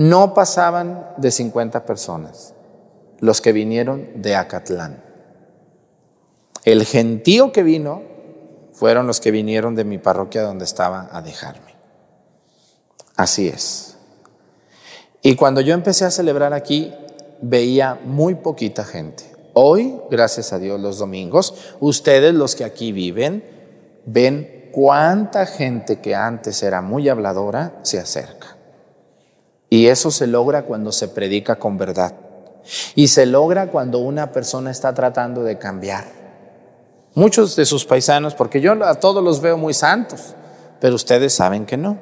No 0.02 0.34
pasaban 0.34 1.14
de 1.18 1.30
50 1.30 1.86
personas 1.86 2.56
los 3.20 3.40
que 3.40 3.52
vinieron 3.52 4.10
de 4.16 4.36
Acatlán. 4.36 5.04
El 6.66 6.86
gentío 6.86 7.52
que 7.52 7.62
vino 7.62 8.02
fueron 8.74 9.06
los 9.06 9.20
que 9.20 9.30
vinieron 9.30 9.76
de 9.76 9.84
mi 9.84 10.00
parroquia 10.00 10.42
donde 10.42 10.66
estaba 10.66 11.08
a 11.12 11.22
dejarme. 11.22 11.76
Así 13.16 13.48
es. 13.48 13.96
Y 15.22 15.36
cuando 15.36 15.62
yo 15.62 15.76
empecé 15.76 16.06
a 16.06 16.10
celebrar 16.10 16.54
aquí, 16.54 16.92
veía 17.40 18.00
muy 18.04 18.34
poquita 18.34 18.84
gente. 18.84 19.32
Hoy, 19.54 20.00
gracias 20.10 20.52
a 20.52 20.58
Dios, 20.58 20.80
los 20.80 20.98
domingos, 20.98 21.76
ustedes 21.80 22.34
los 22.34 22.56
que 22.56 22.64
aquí 22.64 22.92
viven, 22.92 23.44
ven 24.08 24.72
cuánta 24.72 25.46
gente 25.46 26.00
que 26.02 26.16
antes 26.16 26.64
era 26.64 26.82
muy 26.82 27.08
habladora 27.08 27.78
se 27.84 28.00
acerca. 28.00 28.58
Y 29.72 29.88
eso 29.88 30.12
se 30.12 30.28
logra 30.28 30.64
cuando 30.64 30.92
se 30.92 31.08
predica 31.08 31.56
con 31.56 31.78
verdad. 31.78 32.14
Y 32.94 33.08
se 33.08 33.26
logra 33.26 33.68
cuando 33.68 34.00
una 34.00 34.34
persona 34.34 34.70
está 34.70 34.94
tratando 34.94 35.44
de 35.44 35.58
cambiar. 35.58 36.04
Muchos 37.16 37.56
de 37.56 37.66
sus 37.66 37.86
paisanos, 37.86 38.36
porque 38.36 38.60
yo 38.60 38.74
a 38.84 38.96
todos 38.96 39.24
los 39.24 39.40
veo 39.40 39.58
muy 39.58 39.74
santos, 39.74 40.36
pero 40.82 40.96
ustedes 40.96 41.34
saben 41.34 41.66
que 41.66 41.78
no. 41.78 41.98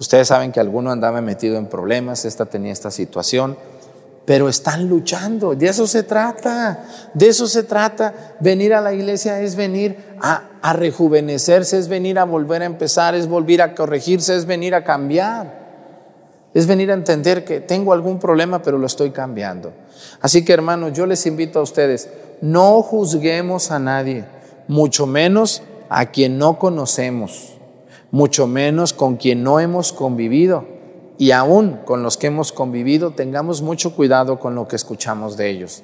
Ustedes 0.00 0.28
saben 0.28 0.50
que 0.50 0.60
alguno 0.60 0.90
andaba 0.90 1.20
metido 1.20 1.58
en 1.58 1.66
problemas, 1.66 2.24
esta 2.24 2.46
tenía 2.46 2.72
esta 2.72 2.90
situación, 2.90 3.58
pero 4.24 4.48
están 4.48 4.88
luchando. 4.88 5.54
De 5.54 5.68
eso 5.68 5.86
se 5.86 6.04
trata, 6.04 6.86
de 7.12 7.28
eso 7.28 7.46
se 7.46 7.64
trata. 7.64 8.36
Venir 8.40 8.72
a 8.72 8.80
la 8.80 8.94
iglesia 8.94 9.42
es 9.42 9.56
venir 9.56 9.98
a, 10.22 10.72
rejuvenecerse, 10.72 11.78
es 11.78 11.88
venir 11.88 12.18
a 12.18 12.24
volver 12.24 12.62
a 12.62 12.64
empezar, 12.64 13.14
es 13.14 13.28
volver 13.28 13.60
a 13.60 13.74
corregirse, 13.74 14.34
es 14.34 14.46
venir 14.46 14.74
a 14.74 14.84
cambiar. 14.84 15.63
Es 16.54 16.66
venir 16.66 16.90
a 16.90 16.94
entender 16.94 17.44
que 17.44 17.60
tengo 17.60 17.92
algún 17.92 18.18
problema, 18.18 18.62
pero 18.62 18.78
lo 18.78 18.86
estoy 18.86 19.10
cambiando. 19.10 19.72
Así 20.20 20.44
que 20.44 20.52
hermanos, 20.52 20.92
yo 20.92 21.04
les 21.04 21.26
invito 21.26 21.58
a 21.58 21.62
ustedes, 21.62 22.08
no 22.40 22.80
juzguemos 22.82 23.70
a 23.70 23.78
nadie, 23.78 24.24
mucho 24.68 25.06
menos 25.06 25.62
a 25.88 26.06
quien 26.06 26.38
no 26.38 26.58
conocemos, 26.58 27.54
mucho 28.10 28.46
menos 28.46 28.92
con 28.92 29.16
quien 29.16 29.42
no 29.42 29.60
hemos 29.60 29.92
convivido 29.92 30.74
y 31.18 31.30
aún 31.30 31.80
con 31.84 32.02
los 32.02 32.16
que 32.16 32.26
hemos 32.28 32.52
convivido, 32.52 33.12
tengamos 33.12 33.62
mucho 33.62 33.94
cuidado 33.94 34.40
con 34.40 34.54
lo 34.54 34.66
que 34.66 34.76
escuchamos 34.76 35.36
de 35.36 35.50
ellos. 35.50 35.82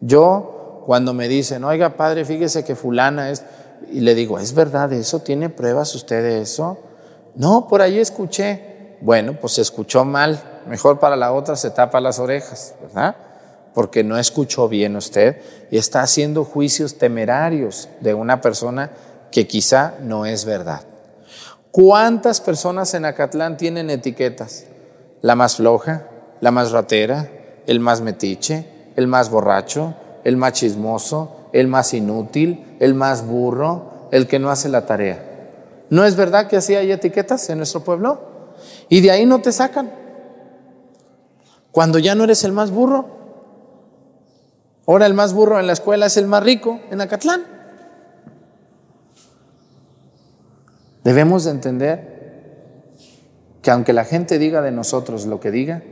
Yo, 0.00 0.82
cuando 0.86 1.12
me 1.12 1.28
dicen, 1.28 1.64
oiga 1.64 1.96
padre, 1.96 2.24
fíjese 2.24 2.64
que 2.64 2.76
fulana 2.76 3.30
es, 3.30 3.44
y 3.90 4.00
le 4.00 4.14
digo, 4.14 4.38
¿es 4.38 4.54
verdad 4.54 4.92
eso? 4.92 5.20
¿Tiene 5.20 5.48
pruebas 5.48 5.94
usted 5.94 6.22
de 6.22 6.40
eso? 6.42 6.78
No, 7.34 7.66
por 7.68 7.82
ahí 7.82 7.98
escuché. 7.98 8.69
Bueno, 9.00 9.34
pues 9.40 9.54
se 9.54 9.62
escuchó 9.62 10.04
mal, 10.04 10.40
mejor 10.66 10.98
para 10.98 11.16
la 11.16 11.32
otra 11.32 11.56
se 11.56 11.70
tapa 11.70 12.00
las 12.00 12.18
orejas, 12.18 12.74
¿verdad? 12.82 13.16
porque 13.74 14.04
no 14.04 14.18
escuchó 14.18 14.68
bien 14.68 14.96
usted 14.96 15.40
y 15.70 15.78
está 15.78 16.02
haciendo 16.02 16.44
juicios 16.44 16.98
temerarios 16.98 17.88
de 18.00 18.14
una 18.14 18.40
persona 18.40 18.90
que 19.30 19.46
quizá 19.46 19.94
no 20.02 20.26
es 20.26 20.44
verdad. 20.44 20.82
¿Cuántas 21.70 22.40
personas 22.40 22.94
en 22.94 23.04
Acatlán 23.04 23.56
tienen 23.56 23.90
etiquetas? 23.90 24.64
La 25.22 25.36
más 25.36 25.56
floja, 25.56 26.08
la 26.40 26.50
más 26.50 26.72
ratera, 26.72 27.30
el 27.66 27.78
más 27.78 28.00
metiche, 28.00 28.66
el 28.96 29.06
más 29.06 29.30
borracho, 29.30 29.94
el 30.24 30.36
más 30.36 30.54
chismoso, 30.54 31.48
el 31.52 31.68
más 31.68 31.94
inútil, 31.94 32.76
el 32.80 32.94
más 32.94 33.24
burro, 33.24 34.08
el 34.10 34.26
que 34.26 34.40
no 34.40 34.50
hace 34.50 34.68
la 34.68 34.86
tarea. 34.86 35.26
¿No 35.90 36.04
es 36.04 36.16
verdad 36.16 36.48
que 36.48 36.56
así 36.56 36.74
hay 36.74 36.90
etiquetas 36.90 37.48
en 37.50 37.58
nuestro 37.58 37.84
pueblo? 37.84 38.29
Y 38.88 39.00
de 39.00 39.10
ahí 39.10 39.26
no 39.26 39.40
te 39.40 39.52
sacan. 39.52 39.90
Cuando 41.72 41.98
ya 41.98 42.14
no 42.14 42.24
eres 42.24 42.44
el 42.44 42.52
más 42.52 42.70
burro. 42.70 43.20
Ahora 44.86 45.06
el 45.06 45.14
más 45.14 45.32
burro 45.32 45.60
en 45.60 45.66
la 45.66 45.72
escuela 45.72 46.06
es 46.06 46.16
el 46.16 46.26
más 46.26 46.42
rico 46.42 46.80
en 46.90 47.00
Acatlán. 47.00 47.44
Debemos 51.04 51.44
de 51.44 51.50
entender 51.52 52.10
que 53.62 53.70
aunque 53.70 53.92
la 53.92 54.04
gente 54.04 54.38
diga 54.38 54.62
de 54.62 54.72
nosotros 54.72 55.26
lo 55.26 55.40
que 55.40 55.50
diga, 55.50 55.82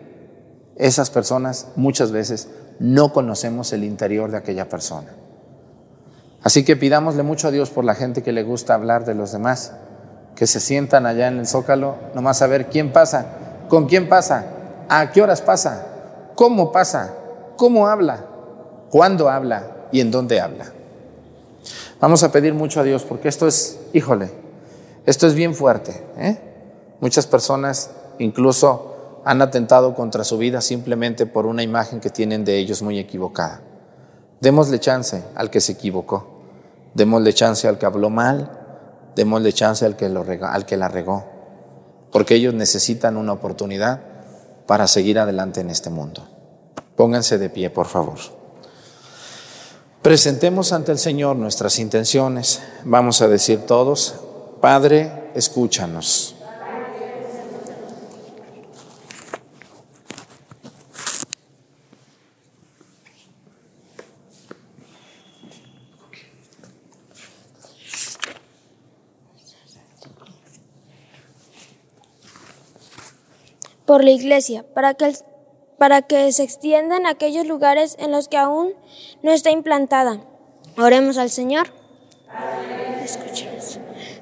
esas 0.76 1.10
personas 1.10 1.68
muchas 1.76 2.12
veces 2.12 2.48
no 2.78 3.12
conocemos 3.12 3.72
el 3.72 3.84
interior 3.84 4.30
de 4.30 4.38
aquella 4.38 4.68
persona. 4.68 5.10
Así 6.42 6.64
que 6.64 6.76
pidámosle 6.76 7.22
mucho 7.22 7.48
a 7.48 7.50
Dios 7.50 7.70
por 7.70 7.84
la 7.84 7.94
gente 7.94 8.22
que 8.22 8.32
le 8.32 8.42
gusta 8.42 8.74
hablar 8.74 9.04
de 9.04 9.14
los 9.14 9.32
demás, 9.32 9.74
que 10.38 10.46
se 10.46 10.61
sientan 10.61 11.05
allá 11.05 11.27
en 11.27 11.40
el 11.40 11.48
zócalo, 11.48 11.96
nomás 12.14 12.42
a 12.42 12.46
ver 12.46 12.68
quién 12.68 12.92
pasa, 12.92 13.27
con 13.68 13.87
quién 13.87 14.09
pasa, 14.09 14.46
a 14.88 15.11
qué 15.11 15.20
horas 15.20 15.42
pasa, 15.42 15.85
cómo 16.37 16.70
pasa, 16.70 17.12
cómo 17.57 17.88
habla, 17.88 18.24
cuándo 18.88 19.29
habla 19.29 19.88
y 19.90 20.01
en 20.01 20.12
dónde 20.12 20.40
habla. 20.40 20.66
Vamos 22.01 22.22
a 22.22 22.31
pedir 22.31 22.55
mucho 22.55 22.79
a 22.79 22.85
Dios 22.85 23.03
porque 23.03 23.27
esto 23.27 23.48
es, 23.48 23.81
híjole, 23.92 24.31
esto 25.07 25.27
es 25.27 25.35
bien 25.35 25.57
fuerte. 25.57 26.05
¿eh? 26.16 26.38
Muchas 27.01 27.27
personas 27.27 27.90
incluso 28.20 29.22
han 29.24 29.42
atentado 29.42 29.96
contra 29.96 30.22
su 30.22 30.38
vida 30.38 30.61
simplemente 30.61 31.27
por 31.27 31.46
una 31.46 31.64
imagen 31.64 31.98
que 31.98 32.11
tienen 32.11 32.44
de 32.44 32.59
ellos 32.59 32.81
muy 32.81 33.01
equivocada. 33.01 33.61
Démosle 34.40 34.79
chance 34.79 35.20
al 35.35 35.51
que 35.51 35.61
se 35.61 35.72
equivocó. 35.72 36.29
Démosle 36.94 37.35
chance 37.35 37.66
al 37.66 37.77
que 37.77 37.87
habló 37.87 38.09
mal. 38.09 38.57
Démosle 39.18 39.52
chance 39.52 39.85
al 39.85 39.96
que, 39.96 40.09
lo 40.09 40.24
al 40.42 40.64
que 40.64 40.76
la 40.76 40.87
regó. 40.87 41.24
Porque 42.12 42.37
ellos 42.37 42.54
necesitan 42.54 43.16
una 43.16 43.33
oportunidad 43.33 44.00
para 44.64 44.87
seguir 44.87 45.18
adelante 45.18 45.61
en 45.61 45.70
este 45.70 45.90
mundo. 45.90 46.24
Pónganse 46.94 47.37
de 47.37 47.50
pie, 47.50 47.68
por 47.68 47.88
favor. 47.88 48.16
Presentemos 50.02 50.72
ante 50.72 50.92
el 50.92 51.00
Señor 51.00 51.35
nuestras 51.35 51.81
intenciones. 51.81 52.61
Vamos 52.85 53.20
a 53.20 53.26
decir 53.26 53.66
todos, 53.66 54.14
Padre, 54.61 55.33
escúchanos. 55.35 56.37
Por 73.88 74.05
la 74.05 74.11
Iglesia, 74.11 74.66
para 74.74 74.92
que, 74.92 75.14
para 75.79 76.03
que 76.03 76.31
se 76.33 76.42
extienda 76.42 76.98
en 76.98 77.07
aquellos 77.07 77.46
lugares 77.46 77.96
en 77.98 78.11
los 78.12 78.29
que 78.29 78.37
aún 78.37 78.74
no 79.22 79.33
está 79.33 79.51
implantada. 79.51 80.20
Oremos 80.77 81.16
al 81.16 81.31
Señor. 81.31 81.68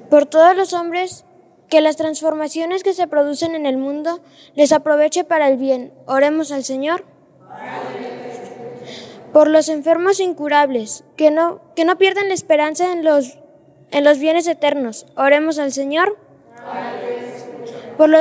Por 0.09 0.25
todos 0.25 0.55
los 0.55 0.71
hombres, 0.71 1.25
que 1.67 1.81
las 1.81 1.97
transformaciones 1.97 2.81
que 2.81 2.93
se 2.93 3.07
producen 3.07 3.55
en 3.55 3.65
el 3.65 3.75
mundo 3.75 4.21
les 4.55 4.71
aproveche 4.71 5.25
para 5.25 5.49
el 5.49 5.57
bien. 5.57 5.93
Oremos 6.05 6.53
al 6.53 6.63
Señor. 6.63 7.03
Por 9.33 9.49
los 9.49 9.67
enfermos 9.67 10.21
incurables, 10.21 11.03
que 11.17 11.29
no, 11.29 11.59
que 11.75 11.83
no 11.83 11.97
pierdan 11.97 12.29
la 12.29 12.35
esperanza 12.35 12.93
en 12.93 13.03
los, 13.03 13.37
en 13.91 14.05
los 14.05 14.17
bienes 14.17 14.47
eternos. 14.47 15.07
Oremos 15.17 15.59
al 15.59 15.73
Señor. 15.73 16.17
Por, 17.97 18.07
lo, 18.07 18.19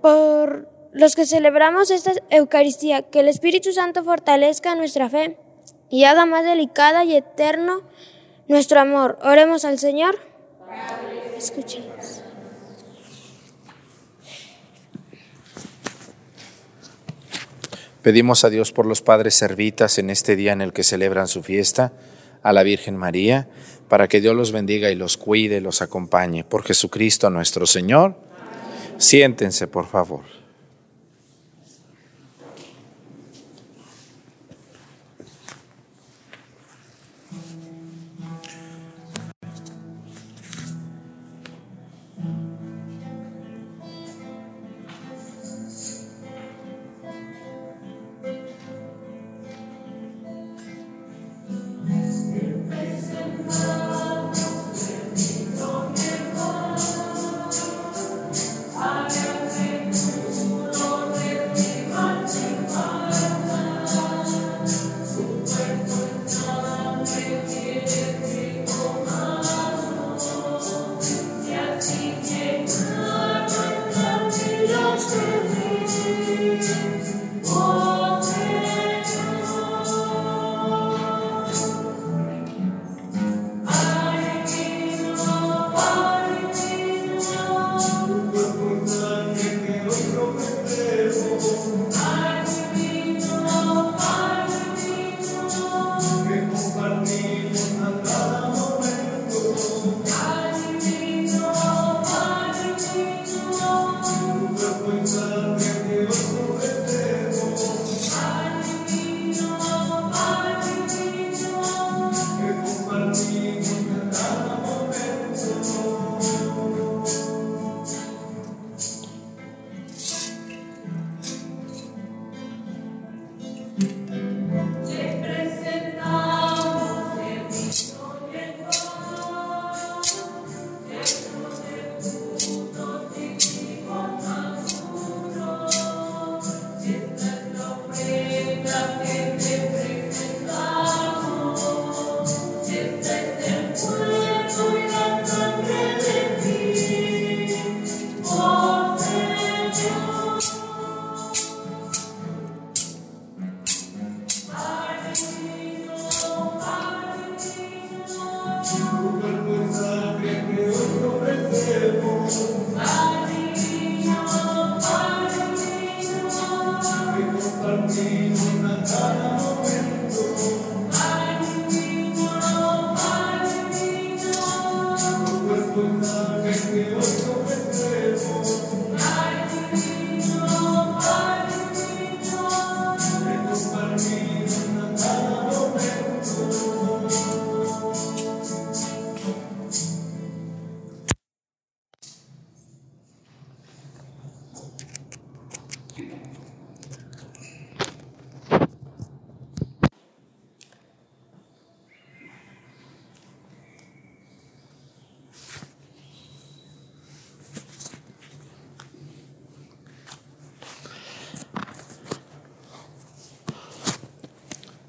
por 0.00 0.75
los 0.96 1.14
que 1.14 1.26
celebramos 1.26 1.90
esta 1.90 2.12
Eucaristía, 2.30 3.02
que 3.02 3.20
el 3.20 3.28
Espíritu 3.28 3.70
Santo 3.70 4.02
fortalezca 4.02 4.74
nuestra 4.74 5.10
fe 5.10 5.36
y 5.90 6.04
haga 6.04 6.24
más 6.24 6.42
delicada 6.42 7.04
y 7.04 7.14
eterno 7.14 7.82
nuestro 8.48 8.80
amor. 8.80 9.18
Oremos 9.22 9.66
al 9.66 9.78
Señor. 9.78 10.18
Escuchemos. 11.36 12.22
Pedimos 18.00 18.44
a 18.44 18.48
Dios 18.48 18.72
por 18.72 18.86
los 18.86 19.02
padres 19.02 19.34
servitas 19.34 19.98
en 19.98 20.08
este 20.08 20.34
día 20.34 20.52
en 20.52 20.62
el 20.62 20.72
que 20.72 20.82
celebran 20.82 21.28
su 21.28 21.42
fiesta, 21.42 21.92
a 22.42 22.54
la 22.54 22.62
Virgen 22.62 22.96
María, 22.96 23.48
para 23.88 24.08
que 24.08 24.22
Dios 24.22 24.34
los 24.34 24.50
bendiga 24.50 24.90
y 24.90 24.94
los 24.94 25.18
cuide, 25.18 25.60
los 25.60 25.82
acompañe. 25.82 26.44
Por 26.44 26.62
Jesucristo 26.62 27.28
nuestro 27.28 27.66
Señor. 27.66 28.16
Siéntense, 28.96 29.66
por 29.66 29.86
favor. 29.86 30.45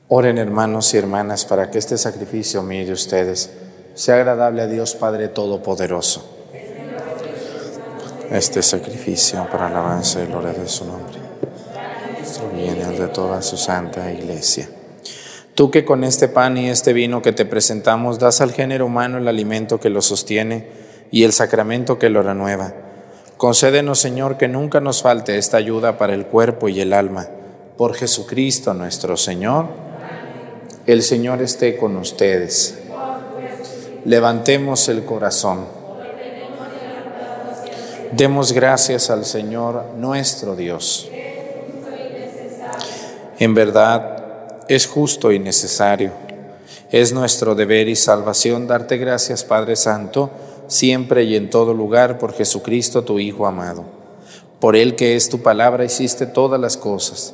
Oren 0.09 0.37
hermanos 0.37 0.93
y 0.93 0.97
hermanas 0.97 1.43
para 1.43 1.69
que 1.69 1.79
este 1.79 1.97
sacrificio 1.97 2.63
mío 2.63 2.85
de 2.85 2.93
ustedes 2.93 3.49
sea 3.93 4.15
agradable 4.15 4.61
a 4.61 4.67
Dios 4.67 4.95
Padre 4.95 5.27
Todopoderoso. 5.27 6.25
Este 8.31 8.63
sacrificio 8.63 9.45
para 9.51 9.67
alabanza 9.67 10.23
y 10.23 10.27
gloria 10.27 10.53
de 10.53 10.69
su 10.69 10.85
nombre. 10.85 11.17
El 12.57 12.97
de 12.97 13.07
toda 13.09 13.41
su 13.41 13.57
santa 13.57 14.09
iglesia. 14.09 14.69
Tú 15.55 15.71
que 15.71 15.83
con 15.83 16.05
este 16.05 16.29
pan 16.29 16.55
y 16.55 16.69
este 16.69 16.93
vino 16.93 17.21
que 17.21 17.33
te 17.33 17.43
presentamos 17.43 18.17
das 18.17 18.39
al 18.39 18.53
género 18.53 18.85
humano 18.85 19.17
el 19.17 19.27
alimento 19.27 19.81
que 19.81 19.89
lo 19.89 20.01
sostiene 20.01 20.69
y 21.11 21.25
el 21.25 21.33
sacramento 21.33 21.99
que 21.99 22.09
lo 22.09 22.23
renueva. 22.23 22.73
Concédenos, 23.35 23.99
Señor, 23.99 24.37
que 24.37 24.47
nunca 24.47 24.79
nos 24.79 25.01
falte 25.01 25.37
esta 25.37 25.57
ayuda 25.57 25.97
para 25.97 26.13
el 26.13 26.27
cuerpo 26.27 26.69
y 26.69 26.79
el 26.79 26.93
alma. 26.93 27.27
Por 27.75 27.93
Jesucristo 27.93 28.73
nuestro 28.73 29.17
Señor. 29.17 29.86
El 30.87 31.03
Señor 31.03 31.41
esté 31.41 31.75
con 31.75 31.97
ustedes. 31.97 32.77
Levantemos 34.05 34.87
el 34.87 35.03
corazón. 35.03 35.65
Demos 38.13 38.53
gracias 38.53 39.09
al 39.09 39.25
Señor 39.25 39.83
nuestro 39.97 40.55
Dios. 40.55 41.09
En 43.37 43.53
verdad, 43.53 44.63
es 44.69 44.87
justo 44.87 45.33
y 45.33 45.39
necesario. 45.39 46.11
Es 46.89 47.11
nuestro 47.11 47.53
deber 47.53 47.89
y 47.89 47.97
salvación 47.97 48.65
darte 48.65 48.95
gracias, 48.95 49.43
Padre 49.43 49.75
Santo, 49.75 50.29
siempre 50.67 51.25
y 51.25 51.35
en 51.35 51.49
todo 51.49 51.73
lugar, 51.73 52.17
por 52.17 52.31
Jesucristo, 52.31 53.03
tu 53.03 53.19
Hijo 53.19 53.45
amado. 53.45 53.83
Por 54.61 54.77
Él 54.77 54.95
que 54.95 55.17
es 55.17 55.27
tu 55.27 55.41
palabra, 55.41 55.83
hiciste 55.83 56.25
todas 56.27 56.61
las 56.61 56.77
cosas 56.77 57.33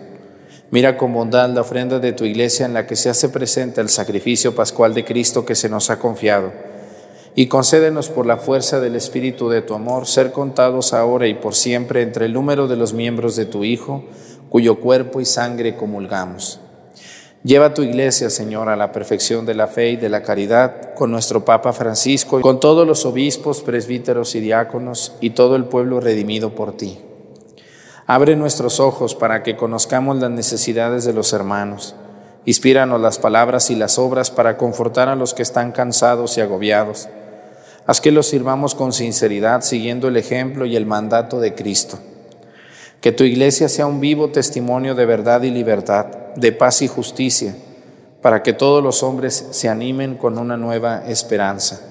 Mira 0.71 0.97
con 0.97 1.11
bondad 1.11 1.49
la 1.49 1.61
ofrenda 1.61 1.99
de 1.99 2.13
tu 2.13 2.23
iglesia 2.23 2.65
en 2.65 2.73
la 2.73 2.87
que 2.87 2.95
se 2.95 3.09
hace 3.09 3.27
presente 3.27 3.81
el 3.81 3.89
sacrificio 3.89 4.55
pascual 4.55 4.93
de 4.93 5.03
Cristo 5.03 5.45
que 5.45 5.53
se 5.53 5.67
nos 5.67 5.89
ha 5.89 5.99
confiado. 5.99 6.53
Y 7.35 7.47
concédenos 7.47 8.07
por 8.07 8.25
la 8.25 8.37
fuerza 8.37 8.79
del 8.79 8.95
Espíritu 8.95 9.49
de 9.49 9.61
tu 9.61 9.73
amor 9.73 10.07
ser 10.07 10.31
contados 10.31 10.93
ahora 10.93 11.27
y 11.27 11.33
por 11.33 11.55
siempre 11.55 12.01
entre 12.01 12.25
el 12.25 12.31
número 12.31 12.69
de 12.69 12.77
los 12.77 12.93
miembros 12.93 13.35
de 13.35 13.45
tu 13.45 13.65
Hijo, 13.65 14.05
cuyo 14.49 14.79
cuerpo 14.79 15.19
y 15.19 15.25
sangre 15.25 15.75
comulgamos. 15.75 16.61
Lleva 17.43 17.73
tu 17.73 17.81
iglesia, 17.81 18.29
Señor, 18.29 18.69
a 18.69 18.77
la 18.77 18.93
perfección 18.93 19.45
de 19.45 19.55
la 19.55 19.67
fe 19.67 19.89
y 19.89 19.95
de 19.97 20.07
la 20.07 20.23
caridad, 20.23 20.93
con 20.93 21.11
nuestro 21.11 21.43
Papa 21.43 21.73
Francisco, 21.73 22.39
con 22.39 22.61
todos 22.61 22.87
los 22.87 23.05
obispos, 23.05 23.61
presbíteros 23.61 24.35
y 24.35 24.39
diáconos, 24.39 25.13
y 25.19 25.31
todo 25.31 25.57
el 25.57 25.65
pueblo 25.65 25.99
redimido 25.99 26.55
por 26.55 26.77
ti. 26.77 26.99
Abre 28.13 28.35
nuestros 28.35 28.81
ojos 28.81 29.15
para 29.15 29.41
que 29.41 29.55
conozcamos 29.55 30.17
las 30.17 30.29
necesidades 30.29 31.05
de 31.05 31.13
los 31.13 31.31
hermanos. 31.31 31.95
Inspíranos 32.43 32.99
las 32.99 33.17
palabras 33.19 33.71
y 33.71 33.75
las 33.75 33.97
obras 33.97 34.31
para 34.31 34.57
confortar 34.57 35.07
a 35.07 35.15
los 35.15 35.33
que 35.33 35.43
están 35.43 35.71
cansados 35.71 36.37
y 36.37 36.41
agobiados. 36.41 37.07
Haz 37.87 38.01
que 38.01 38.11
los 38.11 38.27
sirvamos 38.27 38.75
con 38.75 38.91
sinceridad, 38.91 39.61
siguiendo 39.61 40.09
el 40.09 40.17
ejemplo 40.17 40.65
y 40.65 40.75
el 40.75 40.85
mandato 40.85 41.39
de 41.39 41.55
Cristo. 41.55 41.99
Que 42.99 43.13
tu 43.13 43.23
iglesia 43.23 43.69
sea 43.69 43.85
un 43.85 44.01
vivo 44.01 44.27
testimonio 44.27 44.93
de 44.93 45.05
verdad 45.05 45.43
y 45.43 45.49
libertad, 45.49 46.07
de 46.35 46.51
paz 46.51 46.81
y 46.81 46.89
justicia, 46.89 47.55
para 48.21 48.43
que 48.43 48.51
todos 48.51 48.83
los 48.83 49.03
hombres 49.03 49.47
se 49.51 49.69
animen 49.69 50.15
con 50.15 50.37
una 50.37 50.57
nueva 50.57 51.05
esperanza. 51.07 51.90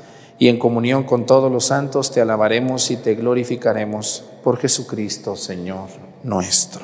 y 0.41 0.47
en 0.47 0.57
comunión 0.57 1.03
con 1.03 1.27
todos 1.27 1.51
los 1.51 1.65
santos 1.65 2.09
te 2.09 2.19
alabaremos 2.19 2.89
y 2.89 2.97
te 2.97 3.13
glorificaremos 3.13 4.23
por 4.43 4.57
Jesucristo, 4.57 5.35
Señor 5.35 5.89
nuestro. 6.23 6.81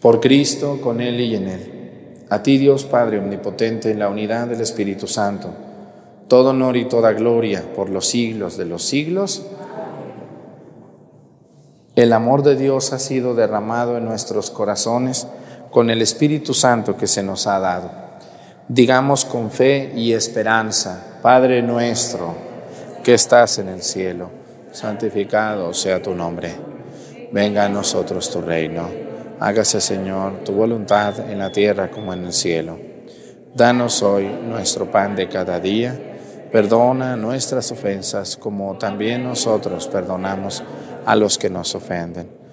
Por 0.00 0.18
Cristo, 0.18 0.80
con 0.80 1.00
Él 1.00 1.20
y 1.20 1.36
en 1.36 1.46
Él. 1.46 2.24
A 2.30 2.42
ti 2.42 2.58
Dios 2.58 2.82
Padre 2.82 3.20
Omnipotente, 3.20 3.92
en 3.92 4.00
la 4.00 4.08
unidad 4.08 4.48
del 4.48 4.60
Espíritu 4.60 5.06
Santo, 5.06 5.50
todo 6.26 6.50
honor 6.50 6.76
y 6.76 6.86
toda 6.86 7.12
gloria 7.12 7.64
por 7.76 7.90
los 7.90 8.08
siglos 8.08 8.56
de 8.56 8.64
los 8.64 8.82
siglos. 8.82 9.46
El 11.94 12.12
amor 12.12 12.42
de 12.42 12.56
Dios 12.56 12.92
ha 12.92 12.98
sido 12.98 13.36
derramado 13.36 13.96
en 13.96 14.04
nuestros 14.04 14.50
corazones 14.50 15.28
con 15.70 15.90
el 15.90 16.02
Espíritu 16.02 16.54
Santo 16.54 16.96
que 16.96 17.06
se 17.06 17.22
nos 17.22 17.46
ha 17.46 17.58
dado. 17.58 17.90
Digamos 18.68 19.24
con 19.24 19.50
fe 19.50 19.92
y 19.94 20.12
esperanza, 20.12 21.18
Padre 21.22 21.62
nuestro, 21.62 22.34
que 23.02 23.14
estás 23.14 23.58
en 23.58 23.68
el 23.68 23.82
cielo, 23.82 24.30
santificado 24.72 25.72
sea 25.72 26.02
tu 26.02 26.14
nombre. 26.14 26.54
Venga 27.32 27.64
a 27.64 27.68
nosotros 27.68 28.30
tu 28.30 28.40
reino. 28.40 28.88
Hágase, 29.40 29.80
Señor, 29.80 30.44
tu 30.44 30.52
voluntad 30.52 31.30
en 31.30 31.38
la 31.38 31.50
tierra 31.50 31.90
como 31.90 32.12
en 32.12 32.24
el 32.24 32.32
cielo. 32.32 32.78
Danos 33.54 34.02
hoy 34.02 34.26
nuestro 34.26 34.90
pan 34.90 35.16
de 35.16 35.28
cada 35.28 35.60
día. 35.60 35.98
Perdona 36.50 37.16
nuestras 37.16 37.70
ofensas 37.72 38.36
como 38.36 38.76
también 38.78 39.24
nosotros 39.24 39.86
perdonamos 39.88 40.62
a 41.04 41.14
los 41.14 41.38
que 41.38 41.50
nos 41.50 41.74
ofenden 41.74 42.37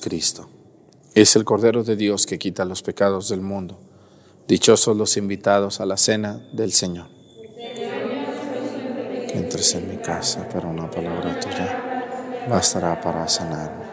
Cristo. 0.00 0.48
Es 1.14 1.36
el 1.36 1.44
Cordero 1.44 1.84
de 1.84 1.96
Dios 1.96 2.26
que 2.26 2.38
quita 2.38 2.64
los 2.64 2.82
pecados 2.82 3.28
del 3.28 3.40
mundo. 3.40 3.78
Dichosos 4.48 4.96
los 4.96 5.16
invitados 5.16 5.80
a 5.80 5.86
la 5.86 5.96
cena 5.96 6.44
del 6.52 6.72
Señor. 6.72 7.08
Que 9.28 9.34
entres 9.34 9.74
en 9.74 9.88
mi 9.88 9.98
casa, 9.98 10.48
pero 10.52 10.68
una 10.68 10.90
palabra 10.90 11.38
tuya 11.38 12.46
bastará 12.48 13.00
para 13.00 13.28
sanarme. 13.28 13.89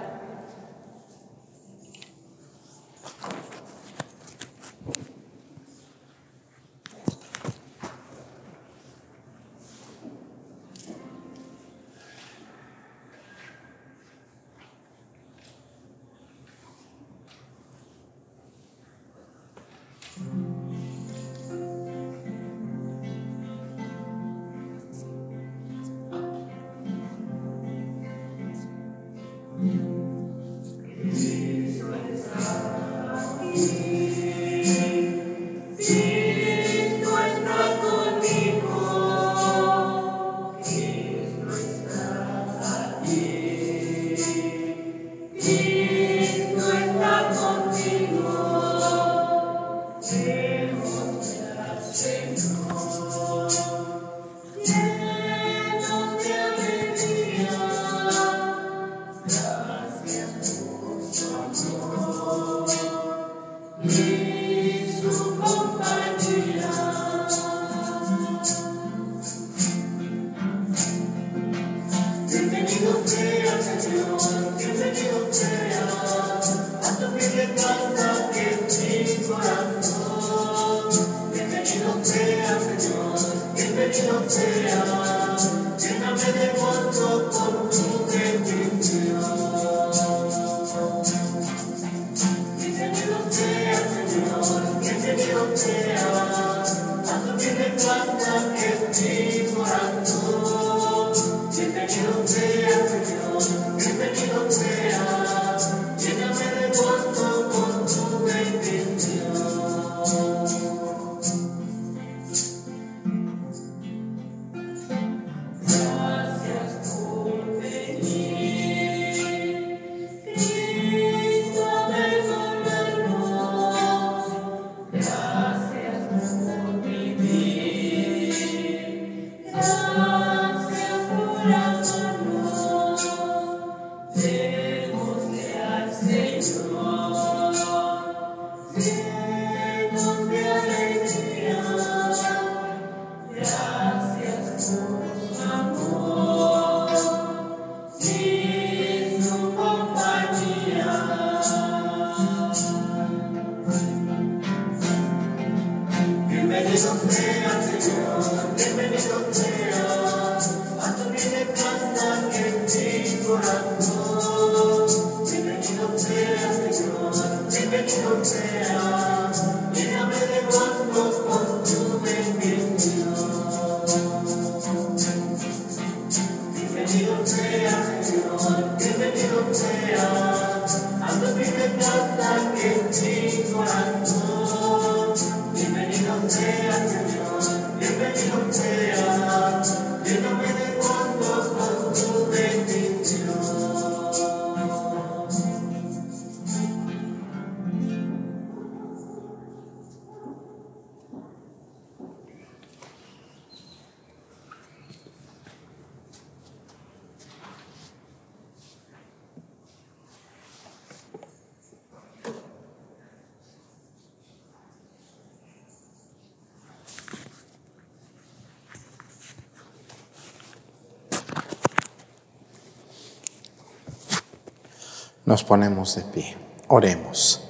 Nos 225.38 225.44
ponemos 225.44 225.94
de 225.96 226.02
pie. 226.02 226.36
Oremos. 226.68 227.42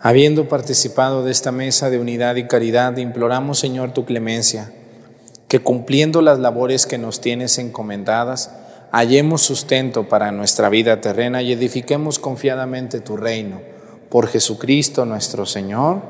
Habiendo 0.00 0.48
participado 0.48 1.22
de 1.22 1.30
esta 1.30 1.52
mesa 1.52 1.88
de 1.88 2.00
unidad 2.00 2.34
y 2.34 2.48
caridad, 2.48 2.96
imploramos, 2.96 3.60
Señor, 3.60 3.92
tu 3.92 4.04
clemencia, 4.04 4.72
que 5.46 5.60
cumpliendo 5.60 6.20
las 6.20 6.40
labores 6.40 6.84
que 6.84 6.98
nos 6.98 7.20
tienes 7.20 7.58
encomendadas, 7.58 8.50
hallemos 8.90 9.42
sustento 9.42 10.08
para 10.08 10.32
nuestra 10.32 10.68
vida 10.68 11.00
terrena 11.00 11.42
y 11.42 11.52
edifiquemos 11.52 12.18
confiadamente 12.18 12.98
tu 12.98 13.16
reino. 13.16 13.60
Por 14.10 14.26
Jesucristo 14.26 15.04
nuestro 15.04 15.46
Señor. 15.46 16.02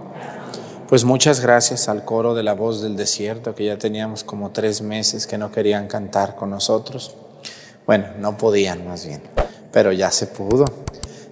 Pues 0.88 1.04
muchas 1.04 1.40
gracias 1.40 1.90
al 1.90 2.06
coro 2.06 2.34
de 2.34 2.42
la 2.42 2.54
voz 2.54 2.80
del 2.80 2.96
desierto, 2.96 3.54
que 3.54 3.66
ya 3.66 3.76
teníamos 3.76 4.24
como 4.24 4.50
tres 4.50 4.80
meses 4.80 5.26
que 5.26 5.36
no 5.36 5.52
querían 5.52 5.88
cantar 5.88 6.36
con 6.36 6.48
nosotros. 6.48 7.14
Bueno, 7.84 8.06
no 8.18 8.38
podían 8.38 8.88
más 8.88 9.04
bien 9.04 9.20
pero 9.72 9.92
ya 9.92 10.10
se 10.10 10.26
pudo. 10.26 10.64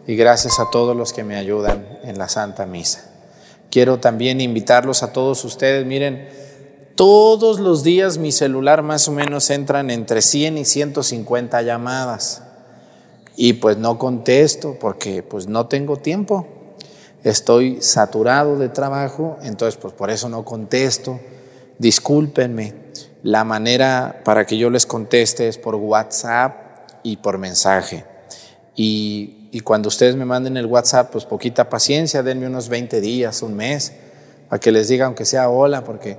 Y 0.07 0.17
gracias 0.17 0.61
a 0.61 0.71
todos 0.71 0.97
los 0.97 1.13
que 1.13 1.25
me 1.25 1.37
ayudan 1.37 1.99
en 2.03 2.19
la 2.19 2.29
Santa 2.29 2.67
Misa. 2.67 3.11
Quiero 3.71 3.99
también 3.99 4.41
invitarlos 4.41 5.03
a 5.03 5.13
todos 5.13 5.45
ustedes, 5.45 5.85
miren, 5.87 6.29
todos 6.95 7.59
los 7.59 7.83
días 7.83 8.19
mi 8.19 8.31
celular 8.31 8.83
más 8.83 9.09
o 9.09 9.13
menos 9.13 9.51
entran 9.51 9.91
entre 9.91 10.23
100 10.23 10.59
y 10.59 10.65
150 10.65 11.61
llamadas. 11.63 12.43
Y 13.37 13.55
pues 13.55 13.79
no 13.79 13.99
contesto 13.99 14.77
porque 14.79 15.25
pues 15.25 15.49
no 15.49 15.67
tengo 15.67 15.97
tiempo. 15.97 16.47
Estoy 17.25 17.83
saturado 17.83 18.59
de 18.59 18.69
trabajo, 18.69 19.39
entonces 19.43 19.77
pues 19.81 19.93
por 19.93 20.11
eso 20.11 20.29
no 20.29 20.45
contesto. 20.45 21.19
Discúlpenme. 21.79 22.75
La 23.25 23.43
manera 23.43 24.21
para 24.25 24.47
que 24.47 24.57
yo 24.57 24.71
les 24.71 24.87
conteste 24.87 25.49
es 25.49 25.59
por 25.59 25.75
WhatsApp 25.75 26.91
y 27.03 27.17
por 27.17 27.39
mensaje. 27.39 28.05
Y, 28.77 29.61
cuando 29.63 29.89
ustedes 29.89 30.17
me 30.17 30.25
manden 30.25 30.57
el 30.57 30.67
WhatsApp, 30.67 31.11
pues 31.13 31.25
poquita 31.25 31.69
paciencia, 31.69 32.23
denme 32.23 32.47
unos 32.47 32.69
20 32.69 33.01
días, 33.01 33.41
un 33.43 33.55
mes, 33.55 33.93
para 34.49 34.59
que 34.59 34.73
les 34.73 34.89
diga 34.89 35.07
aunque 35.07 35.25
sea 35.25 35.49
hola, 35.49 35.85
porque 35.85 36.19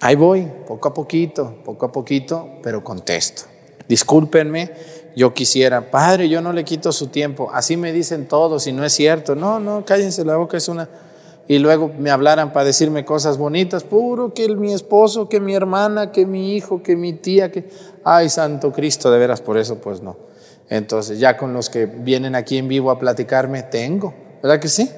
ahí 0.00 0.14
voy, 0.14 0.48
poco 0.66 0.88
a 0.88 0.94
poquito, 0.94 1.56
poco 1.64 1.86
a 1.86 1.92
poquito, 1.92 2.48
pero 2.62 2.84
contesto. 2.84 3.42
Discúlpenme, 3.88 4.72
yo 5.16 5.34
quisiera, 5.34 5.90
padre, 5.90 6.28
yo 6.28 6.40
no 6.40 6.52
le 6.52 6.64
quito 6.64 6.92
su 6.92 7.08
tiempo, 7.08 7.50
así 7.52 7.76
me 7.76 7.92
dicen 7.92 8.28
todos 8.28 8.68
y 8.68 8.72
no 8.72 8.84
es 8.84 8.92
cierto, 8.92 9.34
no, 9.34 9.58
no, 9.58 9.84
cállense 9.84 10.24
la 10.24 10.36
boca, 10.36 10.56
es 10.56 10.68
una... 10.68 10.88
Y 11.48 11.58
luego 11.58 11.90
me 11.98 12.12
hablaran 12.12 12.52
para 12.52 12.66
decirme 12.66 13.04
cosas 13.04 13.36
bonitas, 13.36 13.82
puro 13.82 14.32
que 14.32 14.48
mi 14.54 14.72
esposo, 14.72 15.28
que 15.28 15.40
mi 15.40 15.56
hermana, 15.56 16.12
que 16.12 16.24
mi 16.24 16.54
hijo, 16.54 16.80
que 16.80 16.94
mi 16.94 17.14
tía, 17.14 17.50
que... 17.50 17.68
Ay, 18.04 18.28
Santo 18.28 18.72
Cristo, 18.72 19.10
de 19.10 19.18
veras, 19.18 19.40
por 19.40 19.58
eso 19.58 19.78
pues 19.78 20.00
no. 20.00 20.29
Entonces, 20.70 21.18
ya 21.18 21.36
con 21.36 21.52
los 21.52 21.68
que 21.68 21.84
vienen 21.84 22.36
aquí 22.36 22.56
en 22.56 22.68
vivo 22.68 22.92
a 22.92 22.98
platicarme, 22.98 23.64
tengo, 23.64 24.14
¿verdad 24.40 24.60
que 24.60 24.68
sí? 24.68 24.88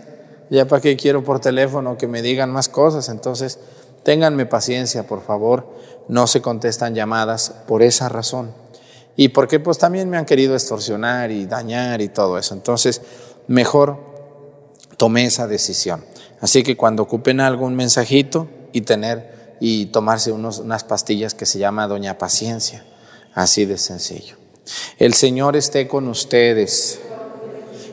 Ya 0.51 0.67
para 0.67 0.83
qué 0.83 0.99
quiero 0.99 1.25
por 1.25 1.41
teléfono 1.41 1.97
que 1.97 2.07
me 2.07 2.21
digan 2.21 2.53
más 2.53 2.69
cosas. 2.69 3.09
Entonces, 3.09 3.59
ténganme 4.03 4.45
paciencia, 4.45 5.07
por 5.07 5.23
favor. 5.23 5.67
No 6.09 6.27
se 6.27 6.43
contestan 6.43 6.95
llamadas 6.95 7.55
por 7.67 7.83
esa 7.83 8.11
razón. 8.11 8.53
Y 9.17 9.31
porque 9.31 9.61
pues 9.61 9.79
también 9.79 10.11
me 10.11 10.19
han 10.19 10.27
querido 10.27 10.53
extorsionar 10.53 11.31
y 11.31 11.47
dañar 11.47 12.03
y 12.03 12.09
todo 12.09 12.37
eso. 12.37 12.53
Entonces, 12.53 13.01
mejor 13.47 13.99
tomé 14.99 15.25
esa 15.25 15.47
decisión. 15.47 16.05
Así 16.43 16.63
que 16.63 16.77
cuando 16.77 17.03
ocupen 17.03 17.41
algo, 17.41 17.65
un 17.65 17.77
mensajito 17.77 18.47
y 18.73 18.83
tener 18.83 19.57
y 19.59 19.87
tomarse 19.87 20.33
unos, 20.33 20.59
unas 20.59 20.85
pastillas 20.85 21.33
que 21.33 21.47
se 21.47 21.59
llama 21.59 21.89
Doña 21.89 22.19
Paciencia. 22.19 22.85
Así 23.33 23.65
de 23.65 23.79
sencillo. 23.79 24.42
El 24.99 25.15
Señor 25.15 25.57
esté 25.57 25.89
con 25.89 26.09
ustedes 26.09 27.01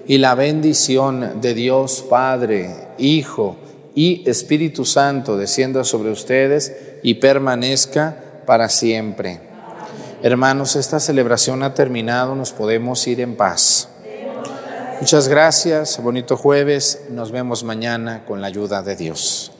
y 0.07 0.17
la 0.17 0.35
bendición 0.35 1.41
de 1.41 1.53
Dios 1.53 2.05
Padre, 2.09 2.89
Hijo 2.97 3.57
y 3.95 4.27
Espíritu 4.29 4.85
Santo 4.85 5.37
descienda 5.37 5.83
sobre 5.83 6.11
ustedes 6.11 6.73
y 7.03 7.15
permanezca 7.15 8.43
para 8.45 8.69
siempre. 8.69 9.41
Hermanos, 10.21 10.75
esta 10.75 10.99
celebración 10.99 11.63
ha 11.63 11.73
terminado, 11.73 12.35
nos 12.35 12.51
podemos 12.51 13.05
ir 13.07 13.21
en 13.21 13.35
paz. 13.35 13.89
Muchas 14.99 15.27
gracias, 15.27 16.01
bonito 16.03 16.35
jueves, 16.35 17.03
nos 17.09 17.31
vemos 17.31 17.63
mañana 17.63 18.25
con 18.25 18.41
la 18.41 18.47
ayuda 18.47 18.81
de 18.83 18.95
Dios. 18.95 19.51